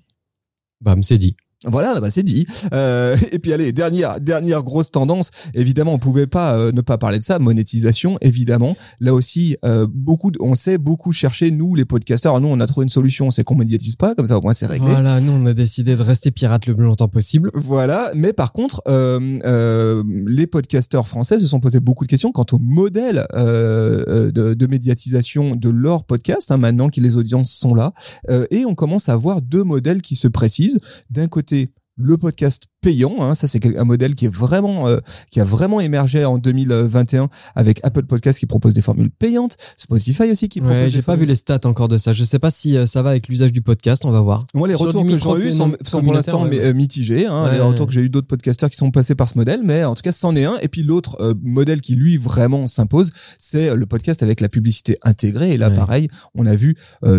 Bam, 0.83 1.03
c'est 1.03 1.19
dit. 1.19 1.37
Voilà, 1.67 2.01
bah 2.01 2.11
c'est 2.11 2.23
dit. 2.23 2.47
Euh, 2.73 3.17
et 3.33 3.39
puis 3.39 3.53
allez, 3.53 3.73
dernière 3.73 4.19
dernière 4.21 4.63
grosse 4.63 4.91
tendance. 4.91 5.31
Évidemment, 5.55 5.93
on 5.93 5.99
pouvait 5.99 6.27
pas 6.27 6.55
euh, 6.57 6.73
ne 6.73 6.81
pas 6.81 6.97
parler 6.97 7.19
de 7.19 7.23
ça. 7.25 7.39
Monétisation, 7.39 8.17
évidemment. 8.23 8.77
Là 9.01 9.13
aussi, 9.13 9.57
euh, 9.65 9.87
beaucoup, 9.93 10.31
de- 10.31 10.39
on 10.41 10.55
sait 10.55 10.79
beaucoup 10.79 11.13
chercher 11.13 11.51
nous 11.51 11.75
les 11.75 11.85
podcasteurs. 11.85 12.41
Nous, 12.41 12.49
on 12.49 12.61
a 12.61 12.67
trouvé 12.67 12.85
une 12.85 12.89
solution, 12.91 13.31
c'est 13.31 13.45
qu'on 13.45 13.57
médiatise 13.57 13.97
pas, 13.97 14.15
comme 14.15 14.27
ça 14.27 14.39
au 14.39 14.41
moins 14.41 14.55
c'est 14.55 14.67
réglé. 14.67 14.89
Voilà, 14.91 15.21
nous 15.21 15.33
on 15.33 15.45
a 15.45 15.53
décidé 15.53 15.97
de 15.97 16.03
rester 16.03 16.31
pirate 16.31 16.65
le 16.67 16.75
plus 16.75 16.85
longtemps 16.85 17.09
possible. 17.09 17.51
Voilà, 17.55 18.11
mais 18.15 18.33
par 18.33 18.53
contre, 18.53 18.81
euh, 18.89 19.39
euh, 19.45 20.03
les 20.27 20.47
podcasteurs 20.47 21.07
français 21.09 21.39
se 21.39 21.47
sont 21.47 21.61
posé 21.61 21.79
beaucoup 21.79 22.05
de 22.05 22.11
questions 22.11 22.33
quant 22.33 22.47
au 22.53 22.59
modèle 22.59 23.27
euh, 23.35 24.05
euh, 24.09 24.33
de, 24.33 24.55
de 24.55 24.67
médiatisation 24.67 25.57
de 25.57 25.69
leur 25.69 26.05
podcast, 26.05 26.51
hein, 26.51 26.57
maintenant 26.57 26.89
que 26.89 27.01
les 27.03 27.17
audiences 27.17 27.53
sont 27.53 27.75
là. 27.75 27.93
Euh, 28.31 28.47
et 28.51 28.65
on 28.65 28.75
commence 28.75 29.11
à 29.11 29.17
voir 29.17 29.43
deux 29.43 29.65
modèles 29.65 30.01
qui 30.01 30.17
se 30.17 30.27
précisent. 30.29 30.79
D'un 31.11 31.29
côté, 31.29 31.50
empty 31.53 31.73
le 32.01 32.17
podcast 32.17 32.65
payant, 32.81 33.17
hein, 33.21 33.35
ça 33.35 33.47
c'est 33.47 33.77
un 33.77 33.85
modèle 33.85 34.15
qui 34.15 34.25
est 34.25 34.35
vraiment 34.35 34.89
euh, 34.89 34.99
qui 35.31 35.39
a 35.41 35.45
vraiment 35.45 35.81
émergé 35.81 36.25
en 36.25 36.39
2021 36.39 37.29
avec 37.55 37.79
Apple 37.83 38.05
Podcast 38.05 38.39
qui 38.39 38.47
propose 38.47 38.73
des 38.73 38.81
formules 38.81 39.11
payantes, 39.11 39.57
Spotify 39.77 40.31
aussi 40.31 40.49
qui 40.49 40.61
propose 40.61 40.77
Ouais, 40.77 40.89
j'ai 40.89 41.03
pas 41.03 41.17
vu 41.17 41.27
les 41.27 41.35
stats 41.35 41.61
encore 41.65 41.89
de 41.89 41.99
ça. 41.99 42.13
Je 42.13 42.25
sais 42.25 42.39
pas 42.39 42.51
si 42.51 42.77
euh, 42.77 42.87
ça 42.87 43.03
va 43.03 43.11
avec 43.11 43.29
l'usage 43.29 43.53
du 43.53 43.61
podcast, 43.61 44.05
on 44.07 44.11
va 44.11 44.21
voir. 44.21 44.47
Moi, 44.55 44.67
les 44.69 44.77
Sur 44.77 44.87
retours 44.87 45.03
que 45.03 45.11
j'ai 45.11 45.15
micro- 45.17 45.39
eu 45.39 45.53
sont, 45.53 45.73
pour 45.91 46.15
l'instant 46.15 46.47
ouais. 46.49 46.59
euh, 46.59 46.73
mitigés. 46.73 47.27
Hein, 47.27 47.53
les 47.53 47.61
retours 47.61 47.87
que 47.87 47.93
j'ai 47.93 48.01
eu 48.01 48.09
d'autres 48.09 48.27
podcasteurs 48.29 48.71
qui 48.71 48.77
sont 48.77 48.91
passés 48.91 49.15
par 49.15 49.29
ce 49.29 49.37
modèle, 49.37 49.61
mais 49.63 49.85
en 49.85 49.95
tout 49.95 50.03
cas, 50.03 50.13
c'en 50.13 50.35
est 50.37 50.45
un. 50.45 50.57
Et 50.63 50.69
puis 50.69 50.83
l'autre 50.83 51.19
euh, 51.21 51.35
modèle 51.43 51.81
qui 51.83 51.97
lui 51.97 52.17
vraiment 52.17 52.67
s'impose, 52.67 53.11
c'est 53.37 53.75
le 53.75 53.87
podcast 53.87 54.23
avec 54.23 54.41
la 54.41 54.49
publicité 54.49 54.97
intégrée. 55.03 55.53
Et 55.53 55.59
là, 55.59 55.71
pareil, 55.71 56.09
on 56.35 56.47
a 56.47 56.55
vu 56.57 56.77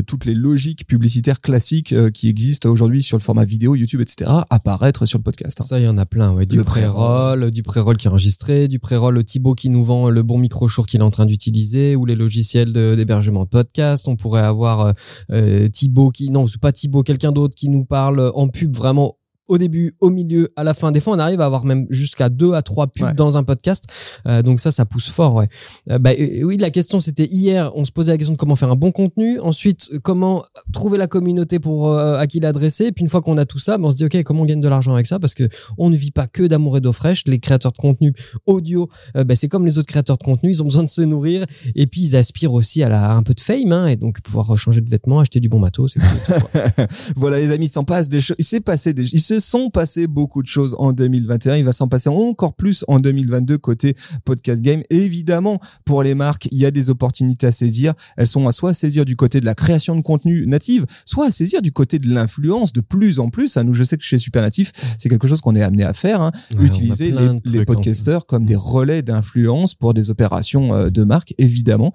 toutes 0.08 0.26
les 0.26 0.34
logiques 0.34 0.88
publicitaires 0.88 1.42
classiques 1.42 1.94
qui 2.14 2.30
existent 2.30 2.70
aujourd'hui 2.70 3.04
sur 3.04 3.18
le 3.18 3.22
format 3.22 3.46
vidéo, 3.46 3.76
YouTube, 3.76 4.02
etc., 4.02 4.32
apparaître 4.74 5.06
sur 5.06 5.20
le 5.20 5.24
podcast. 5.24 5.60
hein. 5.62 5.66
Ça, 5.68 5.80
il 5.80 5.84
y 5.84 5.88
en 5.88 5.98
a 5.98 6.06
plein, 6.06 6.34
ouais. 6.34 6.46
Du 6.46 6.58
Le 6.58 6.64
pré-roll, 6.64 7.52
du 7.52 7.64
pré-roll 7.64 7.98
qui 7.98 8.08
est 8.08 8.10
enregistré, 8.10 8.68
du 8.68 8.80
pré-roll 8.80 9.24
Thibaut 9.24 9.54
qui 9.56 9.70
nous 9.70 9.84
vend 9.84 10.10
le 10.10 10.24
bon 10.24 10.38
micro 10.38 10.68
Shure 10.68 10.86
qu'il 10.86 11.02
est 11.02 11.04
en 11.04 11.10
train 11.12 11.26
d'utiliser, 11.26 11.96
ou 11.96 12.06
les 12.06 12.16
logiciels 12.16 12.74
de- 12.74 12.96
d'hébergement 12.96 13.44
de, 13.44 13.50
podcast. 13.50 14.08
On 14.08 14.16
pourrait 14.16 14.42
avoir 14.42 14.82
euh, 14.82 14.92
euh, 15.32 15.68
Thibaut 15.70 16.12
qui, 16.12 16.30
non, 16.30 16.48
c'est 16.48 16.60
pas 16.62 16.72
Thibaut, 16.72 17.04
quelqu'un 17.04 17.32
d'autre 17.32 17.56
qui 17.56 17.70
nous 17.70 17.86
parle 17.86 18.32
en 18.34 18.48
pub 18.48 18.76
vraiment 18.76 19.18
au 19.52 19.58
début, 19.58 19.96
au 20.00 20.10
milieu, 20.10 20.54
à 20.56 20.64
la 20.64 20.74
fin. 20.74 20.94
Des 20.94 21.02
fois, 21.02 21.14
on 21.14 21.20
arrive 21.20 21.42
à 21.42 21.46
avoir 21.46 21.66
même 21.66 21.86
jusqu'à 21.90 22.30
deux 22.30 22.54
à 22.54 22.62
trois 22.62 22.88
pubs 22.88 23.02
Ouais. 23.06 23.14
dans 23.14 23.36
un 23.36 23.44
podcast. 23.44 23.84
Euh, 24.28 24.42
donc 24.42 24.62
ça, 24.62 24.72
ça 24.72 24.86
pousse 24.86 25.10
fort, 25.10 25.36
ouais. 25.36 25.50
Euh, 25.90 26.00
bah, 26.00 26.12
euh, 26.18 26.44
oui, 26.44 26.56
la 26.56 26.70
question, 26.70 27.00
c'était 27.00 27.26
hier, 27.26 27.70
on 27.76 27.84
se 27.84 27.92
posait 27.92 28.14
la 28.14 28.18
question 28.18 28.34
de 28.36 28.38
comment 28.38 28.56
faire 28.56 28.72
un 28.72 28.78
bon 28.78 28.94
contenu. 28.94 29.42
Ensuite, 29.42 29.90
euh, 29.92 30.00
comment 30.02 30.46
trouver 30.72 30.98
la 30.98 31.08
communauté 31.08 31.60
pour 31.60 31.94
à 31.94 32.26
qui 32.28 32.40
l'adresser. 32.40 32.86
Et 32.86 32.92
puis 32.94 33.04
une 33.04 33.10
fois 33.10 33.22
qu'on 33.22 33.38
a 33.38 33.44
tout 33.46 33.60
ça, 33.60 33.78
bah, 33.78 33.88
on 33.88 33.92
se 33.92 33.98
dit, 33.98 34.06
OK, 34.06 34.24
comment 34.24 34.44
on 34.44 34.46
gagne 34.46 34.62
de 34.62 34.70
l'argent 34.70 34.94
avec 34.94 35.06
ça? 35.06 35.20
Parce 35.20 35.34
que 35.34 35.50
on 35.78 35.90
ne 35.90 35.98
vit 35.98 36.12
pas 36.12 36.28
que 36.28 36.44
d'amour 36.44 36.78
et 36.78 36.80
d'eau 36.80 36.94
fraîche. 36.94 37.24
Les 37.28 37.40
créateurs 37.40 37.74
de 37.74 37.78
contenu 37.78 38.14
audio, 38.46 38.88
bah, 39.16 39.36
c'est 39.36 39.50
comme 39.50 39.66
les 39.66 39.78
autres 39.80 39.88
créateurs 39.90 40.18
de 40.18 40.24
contenu. 40.24 40.52
Ils 40.52 40.62
ont 40.62 40.66
besoin 40.66 40.84
de 40.84 40.90
se 40.90 41.02
nourrir. 41.02 41.46
Et 41.76 41.88
puis, 41.88 42.02
ils 42.02 42.16
aspirent 42.16 42.54
aussi 42.54 42.84
à, 42.84 42.90
la, 42.90 43.12
à 43.12 43.14
un 43.16 43.24
peu 43.24 43.34
de 43.34 43.42
fame, 43.42 43.72
hein, 43.74 43.88
et 43.88 43.98
donc 43.98 44.22
pouvoir 44.22 44.56
changer 44.58 44.80
de 44.80 44.90
vêtements, 44.90 45.20
acheter 45.20 45.40
du 45.42 45.50
bon 45.50 45.60
matos. 45.60 45.94
tout, 45.96 46.00
voilà 47.18 47.40
les 47.40 47.52
amis, 47.52 47.66
il 47.66 47.70
s'en 47.70 47.84
passe 47.84 48.08
des 48.08 48.22
choses. 48.22 48.38
Il 48.40 48.46
s'est 48.46 48.62
passé 48.62 48.94
des, 48.94 49.06
se 49.32 49.40
sont 49.42 49.70
passés 49.70 50.08
beaucoup 50.08 50.42
de 50.42 50.48
choses 50.48 50.76
en 50.80 50.94
2021. 50.94 51.58
Il 51.58 51.66
va 51.66 51.72
s'en 51.72 51.88
passer 51.88 52.10
encore 52.10 52.54
plus 52.56 52.86
en 52.88 53.00
2022 53.00 53.58
côté 53.58 53.96
podcast 54.26 54.62
game. 54.62 54.82
Et 54.90 54.98
évidemment, 54.98 55.60
pour 55.86 56.04
les 56.04 56.16
marques, 56.16 56.48
il 56.52 56.58
y 56.58 56.66
a 56.66 56.72
des 56.72 56.90
opportunités 56.90 57.48
à 57.48 57.52
saisir. 57.52 57.94
Elles 58.18 58.28
sont 58.28 58.48
à 58.48 58.52
soit 58.52 58.72
à 58.72 58.74
saisir 58.74 59.06
du 59.06 59.16
côté 59.16 59.40
de 59.42 59.46
la 59.46 59.56
création 59.56 59.96
de 59.96 60.02
contenu 60.02 60.46
native, 60.48 60.86
soit 61.06 61.28
à 61.28 61.32
saisir 61.32 61.62
du 61.62 61.72
côté 61.72 62.00
de 62.00 62.08
l'influence 62.10 62.74
de 62.74 62.82
plus 62.82 63.20
en 63.20 63.30
plus. 63.30 63.58
À 63.58 63.64
nous, 63.64 63.74
je 63.74 63.84
sais 63.84 63.98
que 63.98 64.04
chez 64.04 64.18
Supernatif, 64.20 64.72
c'est 64.98 65.10
quelque 65.10 65.28
chose 65.28 65.42
qu'on 65.42 65.56
est 65.56 65.62
amené 65.64 65.84
à 65.84 65.94
faire. 65.94 66.22
hein. 66.22 66.32
Ouais, 66.58 66.66
Utiliser 66.66 67.12
les, 67.12 67.28
les 67.46 67.66
podcasteurs 67.66 68.26
comme 68.26 68.46
des 68.46 68.56
relais 68.56 69.02
d'influence 69.02 69.76
pour 69.76 69.94
des 69.94 70.10
opérations 70.10 70.74
euh, 70.74 70.90
de 70.90 71.04
marque, 71.04 71.34
évidemment. 71.38 71.94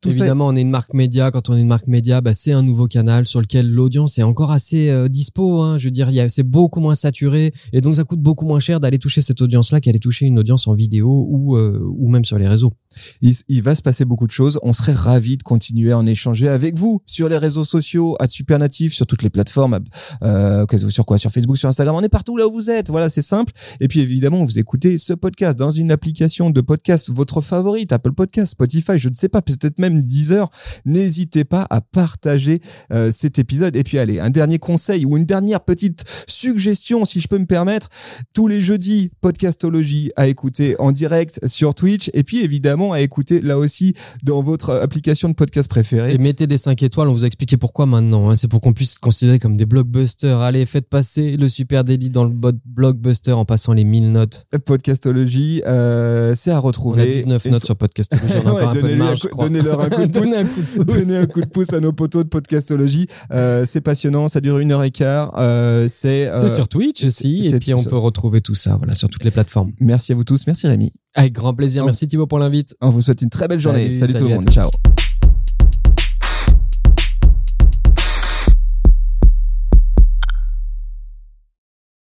Tout 0.00 0.10
ça- 0.10 0.18
Évidemment, 0.18 0.46
on 0.48 0.56
est 0.56 0.60
une 0.62 0.70
marque 0.70 0.94
média. 0.94 1.30
Quand 1.30 1.50
on 1.50 1.56
est 1.56 1.60
une 1.60 1.66
marque 1.68 1.86
média, 1.86 2.20
bah, 2.20 2.32
c'est 2.32 2.52
un 2.52 2.62
nouveau 2.62 2.86
canal 2.86 3.26
sur 3.26 3.40
lequel 3.40 3.70
l'audience 3.70 4.18
est 4.18 4.22
encore 4.22 4.50
assez 4.50 4.88
euh, 4.90 5.08
dispo. 5.08 5.60
Hein. 5.62 5.78
Je 5.78 5.84
veux 5.84 5.90
dire, 5.90 6.08
il 6.10 6.14
y 6.16 6.20
a- 6.20 6.28
c'est 6.28 6.42
beaucoup 6.42 6.77
moins 6.80 6.94
saturé 6.94 7.52
et 7.72 7.80
donc 7.80 7.96
ça 7.96 8.04
coûte 8.04 8.20
beaucoup 8.20 8.46
moins 8.46 8.60
cher 8.60 8.80
d'aller 8.80 8.98
toucher 8.98 9.20
cette 9.20 9.40
audience-là 9.40 9.80
qu'aller 9.80 9.98
toucher 9.98 10.26
une 10.26 10.38
audience 10.38 10.66
en 10.68 10.74
vidéo 10.74 11.26
ou 11.28 11.56
euh, 11.56 11.80
ou 11.82 12.08
même 12.08 12.24
sur 12.24 12.38
les 12.38 12.48
réseaux. 12.48 12.72
Il, 13.20 13.62
va 13.62 13.74
se 13.74 13.82
passer 13.82 14.04
beaucoup 14.04 14.26
de 14.26 14.32
choses. 14.32 14.58
On 14.62 14.72
serait 14.72 14.92
ravis 14.92 15.36
de 15.36 15.42
continuer 15.42 15.92
à 15.92 15.98
en 15.98 16.06
échanger 16.06 16.48
avec 16.48 16.76
vous 16.76 17.00
sur 17.06 17.28
les 17.28 17.38
réseaux 17.38 17.64
sociaux, 17.64 18.16
à 18.20 18.28
Supernatif, 18.28 18.94
sur 18.94 19.06
toutes 19.06 19.22
les 19.22 19.30
plateformes, 19.30 19.80
euh, 20.22 20.66
sur 20.88 21.04
quoi, 21.06 21.18
sur 21.18 21.30
Facebook, 21.30 21.56
sur 21.56 21.68
Instagram. 21.68 21.96
On 21.96 22.02
est 22.02 22.08
partout 22.08 22.36
là 22.36 22.46
où 22.46 22.52
vous 22.52 22.70
êtes. 22.70 22.90
Voilà, 22.90 23.08
c'est 23.08 23.22
simple. 23.22 23.52
Et 23.80 23.88
puis 23.88 24.00
évidemment, 24.00 24.44
vous 24.44 24.58
écoutez 24.58 24.98
ce 24.98 25.12
podcast 25.12 25.58
dans 25.58 25.70
une 25.70 25.90
application 25.90 26.50
de 26.50 26.60
podcast 26.60 27.10
votre 27.10 27.40
favorite, 27.40 27.92
Apple 27.92 28.12
Podcast, 28.12 28.52
Spotify, 28.52 28.98
je 28.98 29.08
ne 29.08 29.14
sais 29.14 29.28
pas, 29.28 29.42
peut-être 29.42 29.78
même 29.78 30.02
Deezer. 30.02 30.50
N'hésitez 30.84 31.44
pas 31.44 31.66
à 31.70 31.80
partager 31.80 32.60
euh, 32.92 33.10
cet 33.10 33.38
épisode. 33.38 33.76
Et 33.76 33.84
puis 33.84 33.98
allez, 33.98 34.20
un 34.20 34.30
dernier 34.30 34.58
conseil 34.58 35.04
ou 35.04 35.16
une 35.16 35.24
dernière 35.24 35.60
petite 35.60 36.04
suggestion, 36.26 37.04
si 37.04 37.20
je 37.20 37.28
peux 37.28 37.38
me 37.38 37.46
permettre. 37.46 37.88
Tous 38.32 38.46
les 38.46 38.60
jeudis, 38.60 39.10
podcastologie 39.20 40.10
à 40.16 40.28
écouter 40.28 40.76
en 40.78 40.92
direct 40.92 41.40
sur 41.46 41.74
Twitch. 41.74 42.10
Et 42.14 42.24
puis 42.24 42.40
évidemment 42.42 42.87
à 42.92 43.00
écouter 43.00 43.40
là 43.40 43.58
aussi 43.58 43.94
dans 44.22 44.42
votre 44.42 44.72
application 44.74 45.28
de 45.28 45.34
podcast 45.34 45.68
préférée. 45.68 46.14
Et 46.14 46.18
mettez 46.18 46.46
des 46.46 46.56
5 46.58 46.82
étoiles. 46.82 47.08
On 47.08 47.12
vous 47.12 47.24
a 47.24 47.26
expliqué 47.26 47.56
pourquoi 47.56 47.86
maintenant. 47.86 48.30
hein. 48.30 48.34
C'est 48.34 48.48
pour 48.48 48.60
qu'on 48.60 48.72
puisse 48.72 48.94
se 48.94 48.98
considérer 48.98 49.38
comme 49.38 49.56
des 49.56 49.66
blockbusters. 49.66 50.38
Allez, 50.40 50.64
faites 50.66 50.88
passer 50.88 51.36
le 51.36 51.48
super 51.48 51.84
délit 51.84 52.10
dans 52.10 52.24
le 52.24 52.32
blockbuster 52.66 53.32
en 53.32 53.44
passant 53.44 53.72
les 53.72 53.84
1000 53.84 54.12
notes. 54.12 54.46
Podcastologie, 54.64 55.62
euh, 55.66 56.32
c'est 56.36 56.50
à 56.50 56.58
On 56.58 56.62
retrouver. 56.62 57.02
a 57.02 57.06
19 57.06 57.44
Et 57.46 57.50
notes 57.50 57.60
faut- 57.60 57.66
sur 57.66 57.76
Podcastology. 57.76 58.32
On 58.44 58.48
a 58.48 58.52
Ouais, 58.52 58.62
encore 58.62 58.68
un 58.68 58.72
peu 58.72 58.76
de 58.78 58.82
donnez-leur 58.82 59.02
un 59.02 59.08
marge, 59.08 59.20
coup- 59.20 59.26
je 59.26 59.30
crois. 59.32 59.44
donnez-leur 59.48 59.80
un 59.80 59.88
coup 59.90 60.06
de 60.06 60.18
pouce. 60.18 60.22
Donnez 60.22 60.36
un 60.36 60.44
coup 60.44 60.60
de 60.60 60.66
pouce. 60.66 60.86
Donnez 60.86 61.16
un 61.16 61.26
coup 61.26 61.40
de 61.40 61.46
pouce 61.46 61.72
à 61.72 61.80
nos 61.80 61.92
poteaux 61.92 62.22
de 62.24 62.28
podcastologie. 62.28 63.06
Euh, 63.32 63.64
c'est 63.66 63.80
passionnant, 63.80 64.28
ça 64.28 64.40
dure 64.40 64.58
une 64.58 64.72
heure 64.72 64.84
et 64.84 64.90
quart. 64.90 65.34
Euh, 65.38 65.86
c'est 65.88 66.30
sur 66.54 66.68
Twitch 66.68 67.04
aussi. 67.04 67.46
Et 67.46 67.58
puis 67.58 67.74
on 67.74 67.82
peut 67.84 67.96
retrouver 67.98 68.40
tout 68.40 68.54
ça 68.54 68.76
voilà, 68.76 68.94
sur 68.94 69.08
toutes 69.08 69.24
les 69.24 69.30
plateformes. 69.30 69.72
Merci 69.80 70.12
à 70.12 70.14
vous 70.14 70.24
tous, 70.24 70.46
merci 70.46 70.66
Rémi. 70.66 70.92
Avec 71.18 71.32
grand 71.32 71.52
plaisir. 71.52 71.84
Merci 71.84 72.06
Thibaut 72.06 72.28
pour 72.28 72.38
l'invite. 72.38 72.76
On 72.80 72.90
vous 72.90 73.00
souhaite 73.00 73.22
une 73.22 73.28
très 73.28 73.48
belle 73.48 73.58
journée. 73.58 73.90
Salut, 73.90 74.12
salut 74.12 74.14
tout 74.14 74.28
le 74.28 74.34
monde, 74.36 74.48
ciao. 74.48 74.70